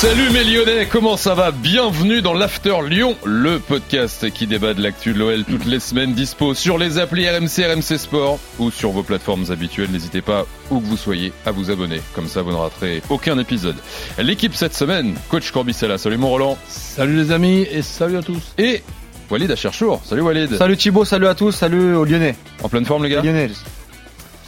Salut 0.00 0.30
mes 0.30 0.44
Lyonnais, 0.44 0.88
comment 0.90 1.18
ça 1.18 1.34
va? 1.34 1.50
Bienvenue 1.50 2.22
dans 2.22 2.32
l'After 2.32 2.76
Lyon, 2.88 3.16
le 3.22 3.58
podcast 3.58 4.30
qui 4.30 4.46
débat 4.46 4.72
de 4.72 4.82
l'actu 4.82 5.12
de 5.12 5.18
l'OL 5.18 5.44
toutes 5.44 5.66
les 5.66 5.78
semaines, 5.78 6.14
dispo 6.14 6.54
sur 6.54 6.78
les 6.78 6.98
applis 6.98 7.28
RMC, 7.28 7.66
RMC 7.70 7.98
Sport 7.98 8.38
ou 8.58 8.70
sur 8.70 8.92
vos 8.92 9.02
plateformes 9.02 9.44
habituelles. 9.50 9.90
N'hésitez 9.90 10.22
pas, 10.22 10.46
où 10.70 10.80
que 10.80 10.86
vous 10.86 10.96
soyez, 10.96 11.34
à 11.44 11.50
vous 11.50 11.70
abonner. 11.70 12.00
Comme 12.14 12.28
ça, 12.28 12.40
vous 12.40 12.50
ne 12.50 12.56
raterez 12.56 13.02
aucun 13.10 13.38
épisode. 13.38 13.76
L'équipe 14.16 14.54
cette 14.54 14.74
semaine, 14.74 15.16
coach 15.28 15.50
Corbicella. 15.50 15.98
Salut 15.98 16.16
mon 16.16 16.30
Roland. 16.30 16.56
Salut 16.66 17.16
les 17.16 17.30
amis 17.30 17.66
et 17.70 17.82
salut 17.82 18.16
à 18.16 18.22
tous. 18.22 18.54
Et 18.56 18.82
Walid 19.30 19.50
Acherchour. 19.50 20.00
Salut 20.06 20.22
Walid. 20.22 20.56
Salut 20.56 20.78
Thibaut, 20.78 21.04
salut 21.04 21.26
à 21.26 21.34
tous, 21.34 21.52
salut 21.52 21.94
aux 21.94 22.06
Lyonnais. 22.06 22.36
En 22.62 22.70
pleine 22.70 22.86
forme 22.86 23.04
les 23.04 23.10
gars? 23.10 23.20
Lyonnais. 23.20 23.50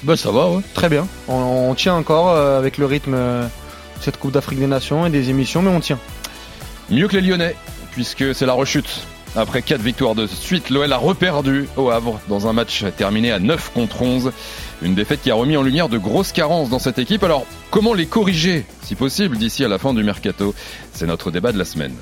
Bah 0.02 0.16
ça 0.16 0.30
va, 0.30 0.48
ouais. 0.48 0.62
Très 0.72 0.88
bien. 0.88 1.06
On, 1.28 1.68
on 1.68 1.74
tient 1.74 1.94
encore 1.94 2.30
euh, 2.30 2.58
avec 2.58 2.78
le 2.78 2.86
rythme. 2.86 3.14
Cette 4.02 4.18
Coupe 4.18 4.32
d'Afrique 4.32 4.58
des 4.58 4.66
Nations 4.66 5.06
et 5.06 5.10
des 5.10 5.30
émissions, 5.30 5.62
mais 5.62 5.70
on 5.70 5.78
tient. 5.78 6.00
Mieux 6.90 7.06
que 7.06 7.16
les 7.16 7.22
Lyonnais, 7.22 7.54
puisque 7.92 8.34
c'est 8.34 8.46
la 8.46 8.52
rechute. 8.52 9.06
Après 9.36 9.62
4 9.62 9.80
victoires 9.80 10.16
de 10.16 10.26
suite, 10.26 10.70
l'OL 10.70 10.92
a 10.92 10.96
reperdu 10.96 11.68
au 11.76 11.88
Havre 11.88 12.20
dans 12.28 12.48
un 12.48 12.52
match 12.52 12.84
terminé 12.96 13.30
à 13.30 13.38
9 13.38 13.70
contre 13.72 14.02
11. 14.02 14.32
Une 14.82 14.96
défaite 14.96 15.22
qui 15.22 15.30
a 15.30 15.36
remis 15.36 15.56
en 15.56 15.62
lumière 15.62 15.88
de 15.88 15.98
grosses 15.98 16.32
carences 16.32 16.68
dans 16.68 16.80
cette 16.80 16.98
équipe. 16.98 17.22
Alors, 17.22 17.46
comment 17.70 17.94
les 17.94 18.06
corriger, 18.06 18.66
si 18.82 18.96
possible, 18.96 19.38
d'ici 19.38 19.64
à 19.64 19.68
la 19.68 19.78
fin 19.78 19.94
du 19.94 20.02
mercato? 20.02 20.52
C'est 20.92 21.06
notre 21.06 21.30
débat 21.30 21.52
de 21.52 21.58
la 21.58 21.64
semaine. 21.64 21.94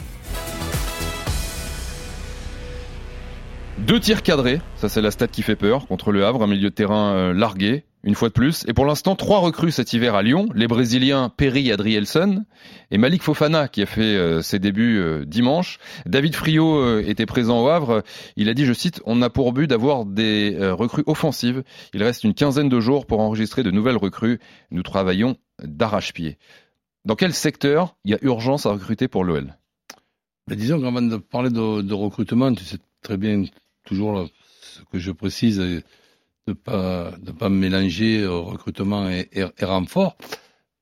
Deux 3.77 4.01
tirs 4.01 4.23
cadrés, 4.23 4.63
ça 4.77 4.89
c'est 4.89 5.03
la 5.03 5.11
stat 5.11 5.29
qui 5.29 5.43
fait 5.43 5.55
peur, 5.55 5.87
contre 5.87 6.13
le 6.13 6.25
Havre, 6.25 6.45
un 6.45 6.47
milieu 6.47 6.71
de 6.71 6.75
terrain 6.75 7.13
euh, 7.13 7.35
largué, 7.35 7.85
une 8.03 8.15
fois 8.15 8.29
de 8.29 8.33
plus. 8.33 8.65
Et 8.67 8.73
pour 8.73 8.87
l'instant, 8.87 9.15
trois 9.15 9.39
recrues 9.39 9.71
cet 9.71 9.93
hiver 9.93 10.15
à 10.15 10.23
Lyon. 10.23 10.49
Les 10.55 10.67
Brésiliens 10.67 11.29
Perry 11.29 11.71
Adrielson 11.71 12.45
et 12.91 12.99
Malik 12.99 13.23
Fofana 13.23 13.69
qui 13.69 13.83
a 13.83 13.87
fait 13.87 14.17
euh, 14.17 14.43
ses 14.43 14.59
débuts 14.59 14.99
euh, 14.99 15.25
dimanche. 15.25 15.79
David 16.07 16.35
Friot 16.35 16.79
euh, 16.79 17.05
était 17.07 17.27
présent 17.27 17.63
au 17.63 17.69
Havre. 17.69 18.03
Il 18.37 18.49
a 18.49 18.55
dit, 18.55 18.65
je 18.65 18.73
cite, 18.73 19.03
on 19.05 19.21
a 19.23 19.31
pour 19.31 19.53
but 19.53 19.67
d'avoir 19.67 20.07
des 20.07 20.57
recrues 20.73 21.05
offensives. 21.07 21.63
Il 21.95 22.03
reste 22.03 22.25
une 22.25 22.35
quinzaine 22.35 22.69
de 22.69 22.81
jours 22.81 23.07
pour 23.07 23.21
enregistrer 23.21 23.63
de 23.63 23.71
nouvelles 23.71 23.97
recrues. 23.97 24.39
Nous 24.71 24.83
travaillons 24.83 25.37
d'arrache-pied. 25.63 26.39
Dans 27.05 27.17
quel 27.17 27.35
secteur 27.35 27.97
il 28.05 28.13
y 28.13 28.15
a 28.15 28.19
urgence 28.23 28.67
à 28.67 28.73
recruter 28.73 29.09
pour 29.09 29.25
l'OL 29.25 29.57
ben 30.47 30.57
Disons 30.57 30.81
qu'avant 30.81 31.03
de 31.03 31.17
parler 31.17 31.51
de, 31.51 31.83
de, 31.83 31.95
recrutement, 31.95 32.53
tu 32.55 32.65
sais 32.65 32.79
très 33.03 33.17
bien 33.17 33.45
toujours 33.85 34.29
ce 34.61 34.81
que 34.93 34.99
je 34.99 35.11
précise 35.11 35.83
de 36.47 36.53
pas 36.53 37.13
de 37.19 37.33
pas 37.33 37.49
mélanger 37.49 38.23
euh, 38.23 38.39
recrutement 38.39 39.09
et, 39.09 39.29
et, 39.33 39.65
renfort. 39.65 40.17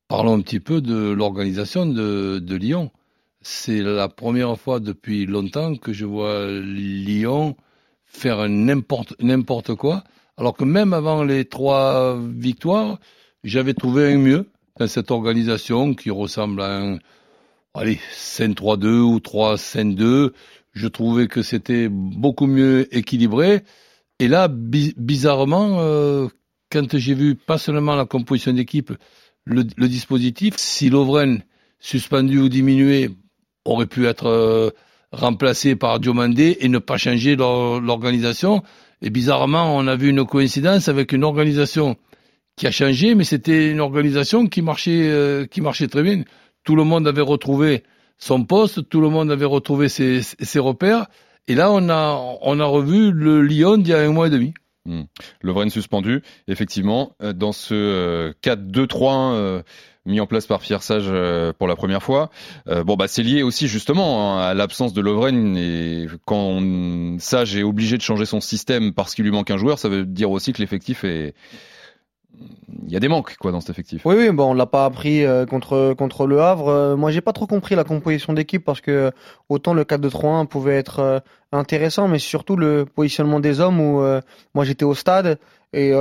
Parlons 0.09 0.35
un 0.39 0.41
petit 0.41 0.61
peu 0.61 0.81
de 0.81 1.11
l'organisation 1.11 1.87
de, 1.87 2.55
Lyon. 2.55 2.91
C'est 3.43 3.83
la 3.83 4.09
première 4.09 4.59
fois 4.59 4.81
depuis 4.81 5.27
longtemps 5.27 5.77
que 5.77 5.93
je 5.93 6.07
vois 6.07 6.47
Lyon 6.49 7.57
faire 8.07 8.49
n'importe 8.49 9.15
n'importe 9.21 9.75
quoi, 9.75 10.03
alors 10.39 10.57
que 10.57 10.65
même 10.65 10.95
avant 10.95 11.23
les 11.25 11.45
trois 11.45 12.19
victoires, 12.19 12.99
j'avais 13.45 13.75
trouvé 13.75 14.13
un 14.13 14.19
mieux 14.19 14.51
dans 14.79 14.89
cette 14.89 15.11
organisation 15.11 15.95
qui 15.95 16.11
ressemble 16.11 16.63
à 16.63 16.79
un 16.79 16.99
allez 17.75 18.01
5-3-2 18.15 19.01
ou 19.01 19.19
3-5-2. 19.19 20.33
Je 20.73 20.89
trouvais 20.89 21.29
que 21.29 21.43
c'était 21.43 21.89
beaucoup 21.89 22.47
mieux 22.47 22.95
équilibré. 22.97 23.63
Et 24.21 24.29
là, 24.29 24.49
bizarrement, 24.49 25.77
euh, 25.81 26.27
quand 26.71 26.99
j'ai 26.99 27.15
vu 27.15 27.37
pas 27.37 27.57
seulement 27.59 27.95
la 27.95 28.05
composition 28.05 28.53
d'équipe, 28.53 28.93
le, 29.45 29.63
dispositif, 29.63 30.55
si 30.57 30.91
Lovren, 30.91 31.43
suspendu 31.79 32.39
ou 32.41 32.49
diminué, 32.49 33.11
aurait 33.65 33.87
pu 33.87 34.07
être 34.07 34.27
euh, 34.27 34.71
remplacé 35.13 35.77
par 35.77 36.01
Diomandé 36.01 36.59
et 36.61 36.69
ne 36.69 36.79
pas 36.79 36.97
changer 36.97 37.37
l'organisation. 37.37 38.63
Et 39.03 39.11
bizarrement, 39.11 39.77
on 39.77 39.87
a 39.87 39.97
vu 39.97 40.11
une 40.11 40.25
coïncidence 40.27 40.89
avec 40.89 41.13
une 41.13 41.25
organisation 41.25 41.97
qui 42.57 42.67
a 42.67 42.73
changé, 42.73 43.15
mais 43.15 43.25
c'était 43.25 43.71
une 43.71 43.81
organisation 43.81 44.49
qui 44.49 44.63
marchait, 44.63 45.09
euh, 45.09 45.47
qui 45.47 45.61
marchait 45.61 45.87
très 45.87 46.03
bien. 46.03 46.25
Tout 46.65 46.75
le 46.75 46.85
monde 46.85 47.07
avait 47.07 47.23
retrouvé 47.23 47.85
son 48.19 48.45
poste, 48.45 48.89
tout 48.89 49.01
le 49.01 49.09
monde 49.09 49.31
avait 49.31 49.45
retrouvé 49.45 49.89
ses, 49.89 50.23
ses 50.23 50.59
repères. 50.59 51.07
Et 51.49 51.55
là, 51.55 51.73
on 51.73 51.89
a, 51.89 52.37
on 52.43 52.61
a 52.61 52.65
revu 52.67 53.11
le 53.11 53.43
Lyon 53.43 53.79
d'il 53.79 53.89
y 53.89 53.95
a 53.95 54.01
un 54.01 54.13
mois 54.13 54.27
et 54.27 54.31
demi. 54.31 54.53
Hmm. 54.85 55.03
Le 55.41 55.53
Vren 55.53 55.71
suspendu, 55.71 56.23
effectivement, 56.47 57.13
euh, 57.23 57.33
dans 57.33 57.53
ce 57.53 58.33
4-2-3-1 58.43 59.35
euh, 59.35 59.35
euh, 59.35 59.63
mis 60.07 60.21
en 60.21 60.27
place 60.27 60.47
par 60.47 60.61
Pierre 60.61 60.83
Sage 60.83 61.11
pour 61.59 61.69
la 61.69 61.77
première 61.77 62.03
fois. 62.03 62.31
bon, 62.67 62.97
bah, 62.97 63.09
c'est 63.09 63.23
lié 63.23 63.43
aussi 63.43 63.69
justement 63.69 64.39
hein, 64.39 64.43
à 64.43 64.55
l'absence 64.55 64.95
de 64.95 65.03
Lovren 65.03 65.55
et 65.55 66.07
quand 66.25 66.63
Sage 67.19 67.55
est 67.57 67.63
obligé 67.63 67.99
de 67.99 68.03
changer 68.03 68.25
son 68.25 68.41
système 68.41 68.95
parce 68.95 69.15
qu'il 69.15 69.27
lui 69.27 69.31
manque 69.31 69.51
un 69.51 69.59
joueur, 69.59 69.79
ça 69.79 69.91
veut 69.91 70.07
dire 70.07 70.31
aussi 70.31 70.55
que 70.55 70.63
l'effectif 70.63 71.05
est, 71.05 71.35
il 72.89 72.93
y 72.93 72.97
a 72.97 73.01
des 73.01 73.09
manques 73.09 73.37
quoi 73.39 73.53
dans 73.53 73.61
cet 73.61 73.71
effectif. 73.71 74.03
Oui, 74.05 74.15
oui, 74.17 74.31
bon, 74.31 74.51
on 74.51 74.55
l'a 74.55 74.67
pas 74.67 74.85
appris 74.85 75.25
euh, 75.25 75.45
contre 75.47 76.27
le 76.27 76.41
Havre. 76.41 76.69
Euh, 76.69 76.97
moi, 76.97 77.11
j'ai 77.11 77.21
pas 77.21 77.33
trop 77.33 77.47
compris 77.47 77.75
la 77.75 77.85
composition 77.85 78.33
d'équipe 78.33 78.65
parce 78.65 78.81
que 78.81 79.13
autant 79.49 79.75
le 79.75 79.85
4-2-3-1 79.85 80.47
pouvait 80.47 80.77
être 80.77 81.01
euh, 81.01 81.21
intéressant, 81.53 82.09
mais 82.09 82.19
surtout 82.19 82.57
le 82.57 82.87
positionnement 82.87 83.41
des 83.41 83.61
hommes 83.61 83.81
où 83.81 84.03
moi 84.55 84.65
j'étais 84.65 84.85
au 84.85 84.95
stade 84.95 85.39
et 85.73 85.93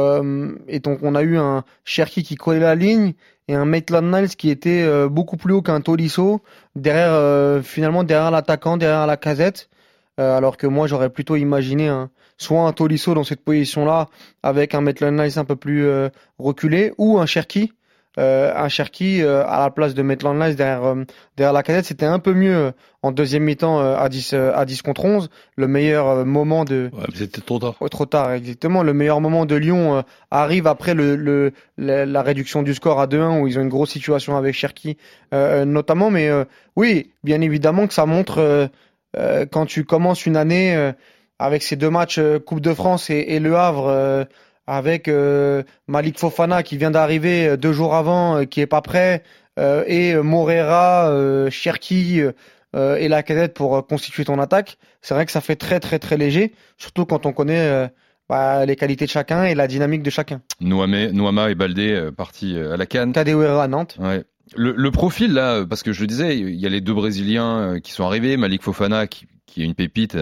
et 0.68 0.80
donc 0.80 1.00
on 1.04 1.16
a 1.16 1.22
eu 1.22 1.38
un 1.38 1.64
Cherki 1.86 2.24
qui 2.24 2.36
collait 2.36 2.60
la 2.60 2.76
ligne 2.76 3.14
et 3.48 3.56
un 3.56 3.64
Maitland 3.64 4.14
Niles 4.14 4.36
qui 4.36 4.50
était 4.50 5.08
beaucoup 5.08 5.38
plus 5.38 5.54
haut 5.54 5.62
qu'un 5.62 5.80
Tolisso 5.80 6.42
derrière 6.76 7.64
finalement 7.64 8.04
derrière 8.04 8.30
l'attaquant, 8.30 8.76
derrière 8.76 9.08
la 9.08 9.16
casette. 9.16 9.70
Alors 10.18 10.58
que 10.58 10.68
moi 10.68 10.88
j'aurais 10.88 11.10
plutôt 11.10 11.36
imaginé 11.36 11.88
un 11.88 12.10
soit 12.38 12.62
un 12.62 12.74
Tolisso 12.74 13.14
dans 13.14 13.24
cette 13.24 13.42
position-là 13.42 14.08
avec 14.44 14.76
un 14.76 14.82
Maitland 14.82 15.20
Nice 15.20 15.38
un 15.38 15.46
peu 15.46 15.56
plus 15.56 15.86
euh, 15.86 16.10
reculé 16.40 16.94
ou 16.98 17.20
un 17.20 17.26
Cherki. 17.26 17.74
Euh, 18.20 18.52
un 18.56 18.68
Cherki 18.68 19.22
euh, 19.22 19.46
à 19.46 19.60
la 19.60 19.70
place 19.70 19.94
de 19.94 20.02
Maitland 20.02 20.40
Nice 20.40 20.56
derrière, 20.56 20.96
derrière 21.36 21.54
la 21.54 21.62
cadette, 21.62 21.86
c'était 21.86 22.08
un 22.08 22.18
peu 22.18 22.34
mieux 22.34 22.72
en 23.04 23.12
deuxième 23.12 23.44
mi-temps 23.44 23.80
à 23.80 24.10
10 24.10 24.34
à 24.34 24.66
10 24.66 24.82
contre 24.82 25.06
11. 25.06 25.30
Le 25.56 25.68
meilleur 25.68 26.26
moment 26.26 26.66
de 26.66 26.90
ouais, 26.94 27.06
c'était 27.14 27.42
trop 27.42 27.60
tard. 27.60 27.76
trop 27.92 28.06
tard 28.08 28.32
exactement. 28.32 28.82
Le 28.82 28.94
meilleur 28.94 29.22
moment 29.22 29.46
de 29.46 29.56
Lyon 29.56 30.04
arrive 30.32 30.66
après 30.66 30.96
le, 30.96 31.16
le 31.16 31.54
la, 31.78 32.22
réduction 32.24 32.64
du 32.64 32.74
score 32.74 33.00
à 33.00 33.06
2-1 33.06 33.40
où 33.40 33.48
ils 33.48 33.60
ont 33.60 33.62
une 33.62 33.70
grosse 33.70 33.92
situation 33.92 34.36
avec 34.36 34.56
Cherki 34.56 34.98
notamment. 35.32 36.10
Mais 36.10 36.32
oui, 36.76 37.12
bien 37.24 37.40
évidemment 37.42 37.86
que 37.86 37.94
ça 37.94 38.08
montre 38.08 38.72
quand 39.52 39.66
tu 39.66 39.84
commences 39.84 40.26
une 40.26 40.38
année 40.38 40.94
avec 41.40 41.64
ces 41.64 41.76
deux 41.76 41.90
matchs 41.90 42.20
euh, 42.20 42.40
Coupe 42.40 42.62
de 42.62 42.74
France 42.74 43.10
et, 43.10 43.40
Le 43.40 43.56
Havre, 43.56 43.88
euh, 43.88 44.26
avec 44.66 45.08
euh, 45.08 45.64
Malik 45.88 46.20
Fofana 46.20 46.64
qui 46.64 46.78
vient 46.78 46.92
d'arriver 46.92 47.58
deux 47.58 47.74
jours 47.74 47.96
avant, 47.96 48.46
qui 48.46 48.62
est 48.62 48.68
pas 48.68 48.82
prêt, 48.82 49.24
et 49.88 50.14
Morera, 50.16 51.10
Cherki 51.50 52.22
et 52.76 53.08
la 53.08 53.24
cadette 53.24 53.56
pour 53.56 53.88
constituer 53.88 54.24
ton 54.24 54.40
attaque. 54.40 54.78
C'est 55.02 55.16
vrai 55.16 55.26
que 55.26 55.32
ça 55.32 55.42
fait 55.42 55.56
très 55.56 55.80
très 55.80 55.98
très 55.98 56.16
léger, 56.16 56.54
surtout 56.78 57.06
quand 57.06 57.26
on 57.26 57.34
connaît 57.34 57.90
bah, 58.30 58.68
les 58.68 58.76
qualités 58.76 59.06
de 59.06 59.10
chacun 59.10 59.46
et 59.46 59.56
la 59.56 59.66
dynamique 59.68 60.04
de 60.04 60.12
chacun. 60.12 60.42
Noama 60.62 61.50
et 61.50 61.56
Baldé 61.56 62.10
partis 62.16 62.56
à 62.56 62.78
la 62.78 62.86
Cannes. 62.86 63.14
Kadewere 63.14 63.60
à 63.60 63.68
Nantes. 63.68 63.98
Ouais. 64.00 64.26
Le, 64.56 64.74
le, 64.74 64.92
profil 64.92 65.34
là, 65.34 65.66
parce 65.66 65.84
que 65.84 65.92
je 65.92 66.02
le 66.02 66.08
disais, 66.08 66.38
il 66.38 66.56
y 66.56 66.66
a 66.66 66.70
les 66.70 66.82
deux 66.82 66.94
Brésiliens 66.94 67.80
qui 67.82 67.92
sont 67.92 68.06
arrivés, 68.06 68.38
Malik 68.38 68.64
Fofana 68.64 69.08
qui, 69.08 69.28
qui 69.46 69.62
est 69.62 69.66
une 69.66 69.76
pépite, 69.76 70.16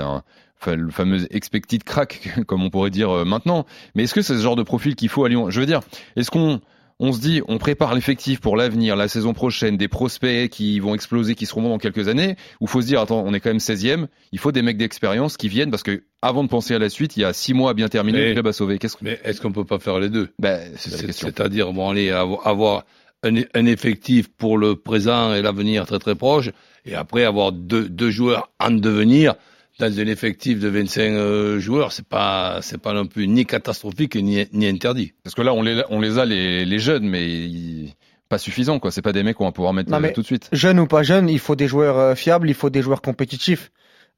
le 0.74 0.90
fameux 0.90 1.28
expected 1.36 1.84
crack, 1.84 2.30
comme 2.48 2.64
on 2.64 2.70
pourrait 2.70 2.90
dire 2.90 3.12
euh, 3.12 3.26
maintenant. 3.26 3.66
Mais 3.94 4.04
est-ce 4.04 4.16
que 4.16 4.22
c'est 4.22 4.36
ce 4.36 4.42
genre 4.42 4.56
de 4.56 4.64
profil 4.64 4.96
qu'il 4.96 5.10
faut 5.10 5.24
à 5.26 5.30
Lyon 5.30 5.50
Je 5.50 5.60
veux 5.60 5.66
dire, 5.66 5.82
est-ce 6.16 6.32
qu'on 6.32 6.62
on 6.98 7.12
se 7.12 7.20
dit, 7.20 7.42
on 7.50 7.58
prépare 7.58 7.94
l'effectif 7.94 8.40
pour 8.40 8.56
l'avenir, 8.56 8.96
la 8.96 9.10
saison 9.10 9.34
prochaine, 9.34 9.76
des 9.76 9.90
prospects 9.90 10.50
qui 10.50 10.80
vont 10.80 10.96
exploser, 10.96 11.36
qui 11.36 11.46
seront 11.46 11.62
bons 11.62 11.70
dans 11.70 11.78
quelques 11.78 12.08
années, 12.08 12.38
ou 12.62 12.68
faut 12.68 12.82
se 12.82 12.88
dire, 12.88 13.02
attends, 13.02 13.22
on 13.26 13.34
est 13.34 13.42
quand 13.42 13.50
même 13.50 13.58
16e, 13.58 14.08
il 14.32 14.40
faut 14.40 14.54
des 14.54 14.62
mecs 14.62 14.78
d'expérience 14.78 15.36
qui 15.36 15.50
viennent, 15.50 15.72
parce 15.72 15.84
que 15.84 16.04
avant 16.22 16.46
de 16.46 16.48
penser 16.48 16.74
à 16.74 16.80
la 16.80 16.88
suite, 16.88 17.18
il 17.18 17.20
y 17.20 17.26
a 17.26 17.34
six 17.34 17.54
mois 17.54 17.72
à 17.72 17.74
bien 17.74 17.90
terminer, 17.90 18.30
le 18.30 18.34
club 18.42 18.50
sauvé. 18.54 18.78
Qu'est-ce 18.78 18.96
Mais 19.02 19.20
est-ce 19.26 19.42
qu'on 19.42 19.52
peut 19.52 19.66
pas 19.66 19.80
faire 19.80 20.00
les 20.00 20.08
deux? 20.08 20.30
Ben, 20.40 20.72
C'est-à-dire, 20.78 21.74
bon, 21.74 21.90
aller 21.90 22.12
avoir 22.12 22.86
un, 23.26 23.36
un, 23.54 23.66
effectif 23.66 24.28
pour 24.28 24.58
le 24.58 24.76
présent 24.76 25.34
et 25.34 25.42
l'avenir 25.42 25.86
très 25.86 26.00
très 26.00 26.16
proche, 26.16 26.52
et 26.86 26.96
après 26.96 27.24
avoir 27.24 27.52
deux, 27.52 27.90
deux 27.90 28.12
joueurs 28.12 28.50
en 28.60 28.72
devenir, 28.72 29.36
dans 29.80 30.00
un 30.00 30.08
effectif 30.08 30.60
de 30.60 30.70
25 30.70 31.02
euh, 31.02 31.60
joueurs, 31.60 31.92
c'est 31.92 32.08
pas 32.08 32.60
c'est 32.62 32.78
pas 32.78 32.94
non 32.94 33.06
plus 33.08 33.28
ni 33.28 33.46
catastrophique 33.46 34.16
ni, 34.16 34.46
ni 34.54 34.68
interdit. 34.68 35.14
Parce 35.24 35.36
que 35.36 35.42
là, 35.42 35.54
on 35.54 35.62
les 35.62 35.84
on 35.90 36.00
les 36.00 36.18
a 36.18 36.26
les, 36.26 36.64
les 36.64 36.80
jeunes, 36.80 37.08
mais 37.10 37.50
pas 38.30 38.38
suffisant, 38.38 38.80
quoi. 38.80 38.92
C'est 38.92 39.02
pas 39.02 39.12
des 39.12 39.24
mecs 39.24 39.36
qu'on 39.36 39.46
va 39.46 39.52
pouvoir 39.52 39.74
mettre 39.74 39.92
Non, 39.92 39.98
euh, 39.98 40.02
mais- 40.02 40.14
tout 40.14 40.22
de 40.22 40.26
suite. 40.26 40.50
Jeune 40.52 40.80
ou 40.80 40.88
pas 40.88 41.04
jeune, 41.04 41.30
il 41.30 41.40
faut 41.40 41.56
des 41.56 41.68
joueurs 41.68 41.98
euh, 41.98 42.16
fiables, 42.16 42.50
il 42.50 42.56
faut 42.56 42.70
des 42.70 42.82
joueurs 42.82 43.02
compétitifs. 43.02 43.72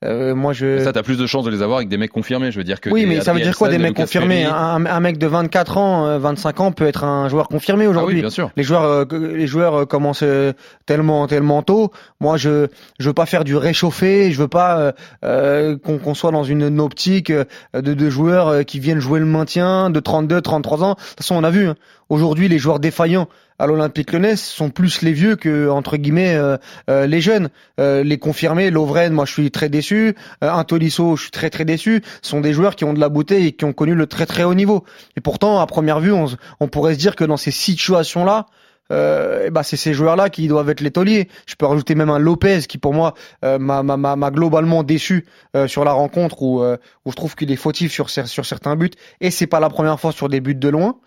Euh, 0.06 0.36
moi, 0.36 0.54
je. 0.54 0.84
Ça, 0.84 0.94
t'as 0.94 1.02
plus 1.02 1.18
de 1.18 1.26
chances 1.26 1.44
de 1.46 1.50
les 1.50 1.64
avoir 1.64 1.78
avec 1.78 1.90
des 1.90 1.98
mecs 1.98 2.12
confirmés. 2.12 2.52
Je 2.52 2.58
veux 2.58 2.64
dire 2.64 2.80
que. 2.80 2.90
oui, 2.92 3.08
mais 3.08 3.22
ça 3.22 3.34
veut 3.34 3.42
dire 3.42 3.58
quoi 3.58 3.68
des 3.70 3.80
mecs 3.80 3.96
confirmés 3.96 4.46
un, 4.46 4.86
un 4.86 5.00
mec 5.00 5.18
de 5.18 5.26
24 5.26 5.78
ans, 5.78 6.06
euh, 6.06 6.20
25 6.20 6.60
ans 6.60 6.72
peut 6.72 6.86
être 6.86 7.04
un 7.04 7.28
joueur 7.30 7.48
confirmé 7.48 7.86
Ah 7.86 7.88
oui, 7.90 7.96
aujourd'hui. 7.96 8.22
bien 8.22 8.30
sûr. 8.30 8.52
les 8.56 8.62
joueurs, 8.64 8.84
euh, 8.84 9.06
les 9.12 9.48
joueurs 9.48 9.74
euh, 9.74 9.86
commencent 9.86 10.22
euh, 10.22 10.54
tellement, 10.86 11.26
tellement 11.26 11.64
tôt. 11.64 11.92
Moi, 12.20 12.38
je, 12.38 12.68
je 13.00 13.08
veux 13.10 13.14
pas 13.14 13.26
faire 13.26 13.44
du 13.44 13.56
réchauffé. 13.56 14.32
Je 14.32 14.40
veux 14.40 14.48
pas 14.48 14.78
euh, 14.80 14.92
euh, 15.26 15.78
qu'on 15.78 15.98
qu'on 15.98 16.14
soit 16.14 16.32
dans 16.32 16.44
une, 16.44 16.80
optique 16.80 17.32
euh, 17.32 17.46
de, 17.74 17.96
de 17.96 18.10
joueurs 18.12 18.48
euh, 18.50 18.62
qui 18.64 18.80
viennent 18.80 19.00
jouer 19.00 19.20
le 19.20 19.26
maintien 19.26 19.90
de 19.90 20.00
32, 20.00 20.42
33 20.42 20.84
ans. 20.84 20.90
De 20.92 20.94
toute 20.96 21.18
façon, 21.18 21.36
on 21.36 21.44
a 21.44 21.50
vu. 21.50 21.70
hein. 21.70 21.76
Aujourd'hui, 22.10 22.48
les 22.48 22.60
joueurs 22.60 22.80
défaillants 22.80 23.28
à 23.59 23.68
l'Olympique 23.68 24.12
Lyonnais 24.12 24.36
sont 24.36 24.69
plus 24.69 25.01
les 25.01 25.13
vieux 25.13 25.36
que 25.36 25.69
entre 25.69 25.98
guillemets 25.98 26.36
euh, 26.36 26.57
euh, 26.89 27.06
les 27.06 27.21
jeunes. 27.21 27.50
Euh, 27.80 28.04
les 28.04 28.18
confirmés, 28.18 28.69
Lovren, 28.69 29.13
moi, 29.13 29.25
je 29.25 29.33
suis 29.33 29.51
très 29.51 29.69
déçu. 29.69 30.15
Euh, 30.44 30.51
un 30.51 30.63
Tolisso, 30.63 31.15
je 31.15 31.24
suis 31.24 31.31
très 31.31 31.50
très 31.50 31.65
déçu. 31.65 32.01
Sont 32.21 32.42
des 32.42 32.54
joueurs 32.54 32.75
qui 32.75 32.86
ont 32.86 32.94
de 32.94 33.00
la 33.00 33.09
bouteille 33.09 33.48
et 33.48 33.51
qui 33.51 33.65
ont 33.65 33.74
connu 33.74 33.95
le 33.95 34.07
très 34.07 34.25
très 34.25 34.44
haut 34.44 34.54
niveau. 34.54 34.83
Et 35.15 35.21
pourtant, 35.21 35.59
à 35.59 35.68
première 35.68 36.00
vue, 36.00 36.12
on, 36.12 36.27
on 36.59 36.68
pourrait 36.68 36.94
se 36.94 37.00
dire 37.00 37.15
que 37.15 37.24
dans 37.24 37.38
ces 37.38 37.51
situations-là, 37.51 38.48
euh, 38.92 39.50
ben, 39.50 39.63
c'est 39.63 39.77
ces 39.77 39.94
joueurs-là 39.94 40.30
qui 40.30 40.48
doivent 40.48 40.69
être 40.69 40.81
les 40.81 40.92
tauliers. 40.92 41.27
Je 41.45 41.56
peux 41.56 41.65
rajouter 41.65 41.95
même 41.95 42.10
un 42.10 42.19
Lopez 42.19 42.62
qui, 42.68 42.77
pour 42.77 42.94
moi, 42.94 43.13
euh, 43.44 43.57
m'a 43.60 44.31
globalement 44.31 44.83
déçu 44.83 45.25
euh, 45.56 45.68
sur 45.68 45.83
la 45.83 45.92
rencontre 45.92 46.42
où, 46.42 46.62
euh, 46.62 46.77
où 47.06 47.12
je 47.12 47.15
trouve 47.15 47.36
qu'il 47.36 47.51
est 47.51 47.57
fautif 47.57 47.92
sur, 47.92 48.10
sur 48.10 48.45
certains 48.45 48.75
buts. 48.75 48.92
Et 49.21 49.31
c'est 49.31 49.48
pas 49.48 49.60
la 49.60 49.69
première 49.69 50.00
fois 50.00 50.12
sur 50.12 50.30
des 50.30 50.39
buts 50.39 50.56
de 50.56 50.69
loin. 50.69 51.00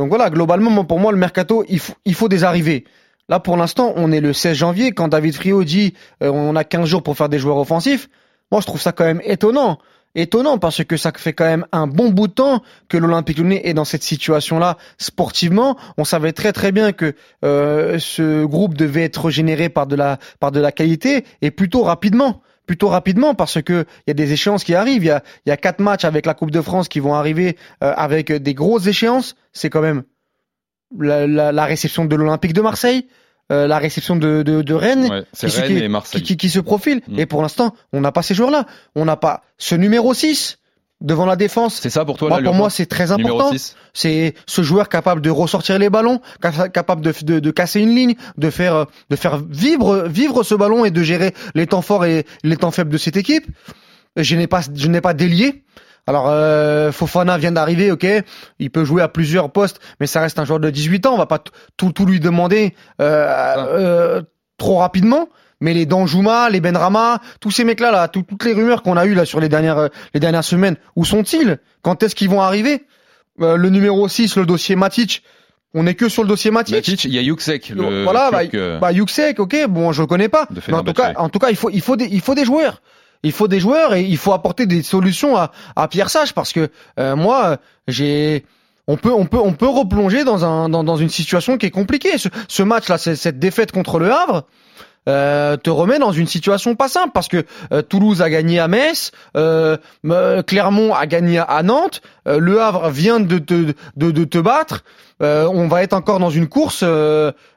Donc 0.00 0.08
voilà, 0.08 0.30
globalement, 0.30 0.82
pour 0.86 0.98
moi, 0.98 1.12
le 1.12 1.18
mercato, 1.18 1.62
il 1.68 2.14
faut, 2.14 2.28
des 2.30 2.42
arrivées. 2.42 2.84
Là, 3.28 3.38
pour 3.38 3.58
l'instant, 3.58 3.92
on 3.96 4.10
est 4.12 4.22
le 4.22 4.32
16 4.32 4.56
janvier. 4.56 4.92
Quand 4.92 5.08
David 5.08 5.34
Frio 5.34 5.62
dit 5.62 5.92
euh, 6.22 6.30
on 6.30 6.56
a 6.56 6.64
15 6.64 6.86
jours 6.88 7.02
pour 7.02 7.18
faire 7.18 7.28
des 7.28 7.38
joueurs 7.38 7.58
offensifs, 7.58 8.08
moi, 8.50 8.62
je 8.62 8.66
trouve 8.66 8.80
ça 8.80 8.92
quand 8.92 9.04
même 9.04 9.20
étonnant. 9.24 9.76
Étonnant 10.14 10.56
parce 10.56 10.82
que 10.84 10.96
ça 10.96 11.12
fait 11.14 11.34
quand 11.34 11.44
même 11.44 11.66
un 11.72 11.86
bon 11.86 12.08
bout 12.08 12.28
de 12.28 12.32
temps 12.32 12.62
que 12.88 12.96
l'Olympique 12.96 13.36
Lyonnais 13.36 13.60
est 13.64 13.74
dans 13.74 13.84
cette 13.84 14.02
situation-là 14.02 14.78
sportivement. 14.96 15.76
On 15.98 16.04
savait 16.04 16.32
très 16.32 16.54
très 16.54 16.72
bien 16.72 16.92
que 16.92 17.14
euh, 17.44 17.98
ce 17.98 18.46
groupe 18.46 18.78
devait 18.78 19.04
être 19.04 19.28
généré 19.28 19.68
par 19.68 19.86
de 19.86 19.96
la 19.96 20.72
qualité 20.72 21.26
et 21.42 21.50
plutôt 21.50 21.82
rapidement. 21.82 22.40
Plutôt 22.70 22.86
rapidement 22.88 23.34
parce 23.34 23.60
que 23.60 23.84
il 24.06 24.10
y 24.10 24.12
a 24.12 24.14
des 24.14 24.32
échéances 24.32 24.62
qui 24.62 24.76
arrivent. 24.76 25.02
Il 25.02 25.08
y 25.08 25.10
a 25.10 25.24
il 25.44 25.48
y 25.48 25.52
a 25.52 25.56
quatre 25.56 25.80
matchs 25.80 26.04
avec 26.04 26.24
la 26.24 26.34
Coupe 26.34 26.52
de 26.52 26.60
France 26.60 26.88
qui 26.88 27.00
vont 27.00 27.14
arriver 27.16 27.56
euh, 27.82 27.92
avec 27.96 28.30
des 28.30 28.54
grosses 28.54 28.86
échéances. 28.86 29.34
C'est 29.52 29.70
quand 29.70 29.80
même 29.80 30.04
la, 30.96 31.26
la, 31.26 31.50
la 31.50 31.64
réception 31.64 32.04
de 32.04 32.14
l'Olympique 32.14 32.52
de 32.52 32.60
Marseille, 32.60 33.08
euh, 33.50 33.66
la 33.66 33.78
réception 33.78 34.14
de, 34.14 34.42
de, 34.44 34.62
de 34.62 34.74
Rennes 34.74 35.08
Ouais, 35.10 35.24
c'est 35.32 35.48
qui, 35.48 35.52
se- 35.52 35.60
Rennes 35.62 35.76
qui- 35.78 35.82
et 35.82 35.88
Marseille. 35.88 36.22
qui, 36.22 36.26
qui, 36.28 36.36
qui 36.36 36.48
se 36.50 36.60
profile. 36.60 37.00
Mm. 37.08 37.18
Et 37.18 37.26
pour 37.26 37.42
l'instant, 37.42 37.74
on 37.92 38.00
n'a 38.00 38.12
pas 38.12 38.22
ces 38.22 38.34
joueurs-là. 38.34 38.66
On 38.94 39.04
n'a 39.04 39.16
pas 39.16 39.42
ce 39.58 39.74
numéro 39.74 40.14
6 40.14 40.58
devant 41.00 41.26
la 41.26 41.36
défense. 41.36 41.76
C'est 41.80 41.90
ça 41.90 42.04
pour 42.04 42.16
toi, 42.18 42.28
Moi, 42.28 42.40
là, 42.40 42.44
pour 42.44 42.54
moi, 42.54 42.70
c'est 42.70 42.86
très 42.86 43.10
important. 43.12 43.50
6 43.52 43.76
C'est 43.94 44.34
ce 44.46 44.62
joueur 44.62 44.88
capable 44.88 45.20
de 45.22 45.30
ressortir 45.30 45.78
les 45.78 45.90
ballons, 45.90 46.20
ca- 46.42 46.68
capable 46.68 47.00
de, 47.02 47.12
de, 47.22 47.38
de 47.40 47.50
casser 47.50 47.80
une 47.80 47.94
ligne, 47.94 48.14
de 48.36 48.50
faire, 48.50 48.86
de 49.08 49.16
faire 49.16 49.38
vivre, 49.38 50.04
vivre 50.08 50.42
ce 50.42 50.54
ballon 50.54 50.84
et 50.84 50.90
de 50.90 51.02
gérer 51.02 51.32
les 51.54 51.66
temps 51.66 51.82
forts 51.82 52.04
et 52.04 52.26
les 52.44 52.56
temps 52.56 52.70
faibles 52.70 52.90
de 52.90 52.98
cette 52.98 53.16
équipe. 53.16 53.46
Je 54.16 54.36
n'ai 54.36 54.46
pas, 54.46 54.60
je 54.74 54.88
n'ai 54.88 55.00
pas 55.00 55.14
délié. 55.14 55.64
Alors 56.06 56.26
euh, 56.28 56.90
Fofana 56.92 57.38
vient 57.38 57.52
d'arriver, 57.52 57.92
ok, 57.92 58.06
il 58.58 58.70
peut 58.70 58.84
jouer 58.84 59.02
à 59.02 59.08
plusieurs 59.08 59.52
postes, 59.52 59.80
mais 60.00 60.06
ça 60.06 60.20
reste 60.20 60.38
un 60.38 60.44
joueur 60.44 60.58
de 60.58 60.68
18 60.70 61.06
ans, 61.06 61.14
on 61.14 61.18
va 61.18 61.26
pas 61.26 61.38
tout, 61.76 61.92
tout 61.92 62.06
lui 62.06 62.18
demander 62.20 62.74
euh, 63.00 63.54
euh, 63.56 64.22
trop 64.56 64.78
rapidement. 64.78 65.28
Mais 65.60 65.74
les 65.74 65.84
Danjuma, 65.86 66.48
les 66.50 66.60
Benrama, 66.60 67.20
tous 67.40 67.50
ces 67.50 67.64
mecs-là, 67.64 67.90
là, 67.90 68.08
tout- 68.08 68.22
toutes 68.22 68.44
les 68.44 68.52
rumeurs 68.54 68.82
qu'on 68.82 68.96
a 68.96 69.04
eues 69.06 69.14
là 69.14 69.24
sur 69.26 69.40
les 69.40 69.48
dernières, 69.48 69.78
euh, 69.78 69.88
les 70.14 70.20
dernières 70.20 70.44
semaines, 70.44 70.76
où 70.96 71.04
sont-ils? 71.04 71.58
Quand 71.82 72.02
est-ce 72.02 72.14
qu'ils 72.14 72.30
vont 72.30 72.40
arriver? 72.40 72.84
Euh, 73.40 73.56
Le 73.56 73.68
numéro 73.70 74.08
6, 74.08 74.36
le 74.36 74.46
dossier 74.46 74.74
Matic, 74.76 75.22
on 75.74 75.86
est 75.86 75.94
que 75.94 76.08
sur 76.08 76.22
le 76.22 76.28
dossier 76.28 76.50
Matic. 76.50 76.74
Matic, 76.74 77.04
il 77.04 77.12
y 77.14 77.18
a 77.18 77.22
Yuksek, 77.22 77.68
le 77.70 78.04
voilà, 78.04 78.30
bah, 78.30 78.40
Turc, 78.42 78.54
euh, 78.54 78.78
bah 78.78 78.90
ok, 79.38 79.66
bon, 79.68 79.92
je 79.92 80.00
le 80.02 80.06
connais 80.06 80.28
pas. 80.28 80.46
Mais 80.68 80.74
en 80.74 80.82
tout 80.82 80.92
cas, 80.94 81.12
en 81.16 81.28
tout 81.28 81.38
cas, 81.38 81.50
il 81.50 81.56
faut, 81.56 81.70
il 81.70 81.80
faut 81.82 81.96
des, 81.96 82.06
il 82.10 82.20
faut 82.20 82.34
des 82.34 82.44
joueurs. 82.44 82.80
Il 83.22 83.32
faut 83.32 83.48
des 83.48 83.60
joueurs 83.60 83.92
et 83.94 84.02
il 84.02 84.16
faut 84.16 84.32
apporter 84.32 84.64
des 84.64 84.82
solutions 84.82 85.36
à, 85.36 85.52
à 85.76 85.88
Pierre 85.88 86.08
Sage 86.08 86.32
parce 86.32 86.54
que 86.54 86.70
euh, 86.98 87.16
moi, 87.16 87.58
j'ai, 87.86 88.46
on 88.86 88.96
peut, 88.96 89.12
on 89.12 89.26
peut, 89.26 89.36
on 89.38 89.52
peut 89.52 89.68
replonger 89.68 90.24
dans 90.24 90.42
un, 90.46 90.70
dans, 90.70 90.82
dans 90.84 90.96
une 90.96 91.10
situation 91.10 91.58
qui 91.58 91.66
est 91.66 91.70
compliquée. 91.70 92.16
Ce, 92.16 92.28
ce 92.48 92.62
match-là, 92.62 92.96
cette 92.96 93.38
défaite 93.38 93.72
contre 93.72 93.98
le 93.98 94.10
Havre. 94.10 94.46
Euh, 95.10 95.56
te 95.56 95.70
remet 95.70 95.98
dans 95.98 96.12
une 96.12 96.26
situation 96.26 96.74
pas 96.76 96.88
simple 96.88 97.10
parce 97.12 97.28
que 97.28 97.44
euh, 97.72 97.82
Toulouse 97.82 98.22
a 98.22 98.30
gagné 98.30 98.58
à 98.60 98.68
Metz, 98.68 99.10
euh, 99.36 99.76
Clermont 100.46 100.94
a 100.94 101.06
gagné 101.06 101.38
à 101.38 101.62
Nantes, 101.62 102.00
euh, 102.28 102.38
Le 102.38 102.60
Havre 102.60 102.90
vient 102.90 103.20
de 103.20 103.38
te, 103.38 103.72
de, 103.96 104.10
de 104.10 104.24
te 104.24 104.38
battre. 104.38 104.84
On 105.22 105.68
va 105.68 105.82
être 105.82 105.92
encore 105.92 106.18
dans 106.18 106.30
une 106.30 106.48
course 106.48 106.82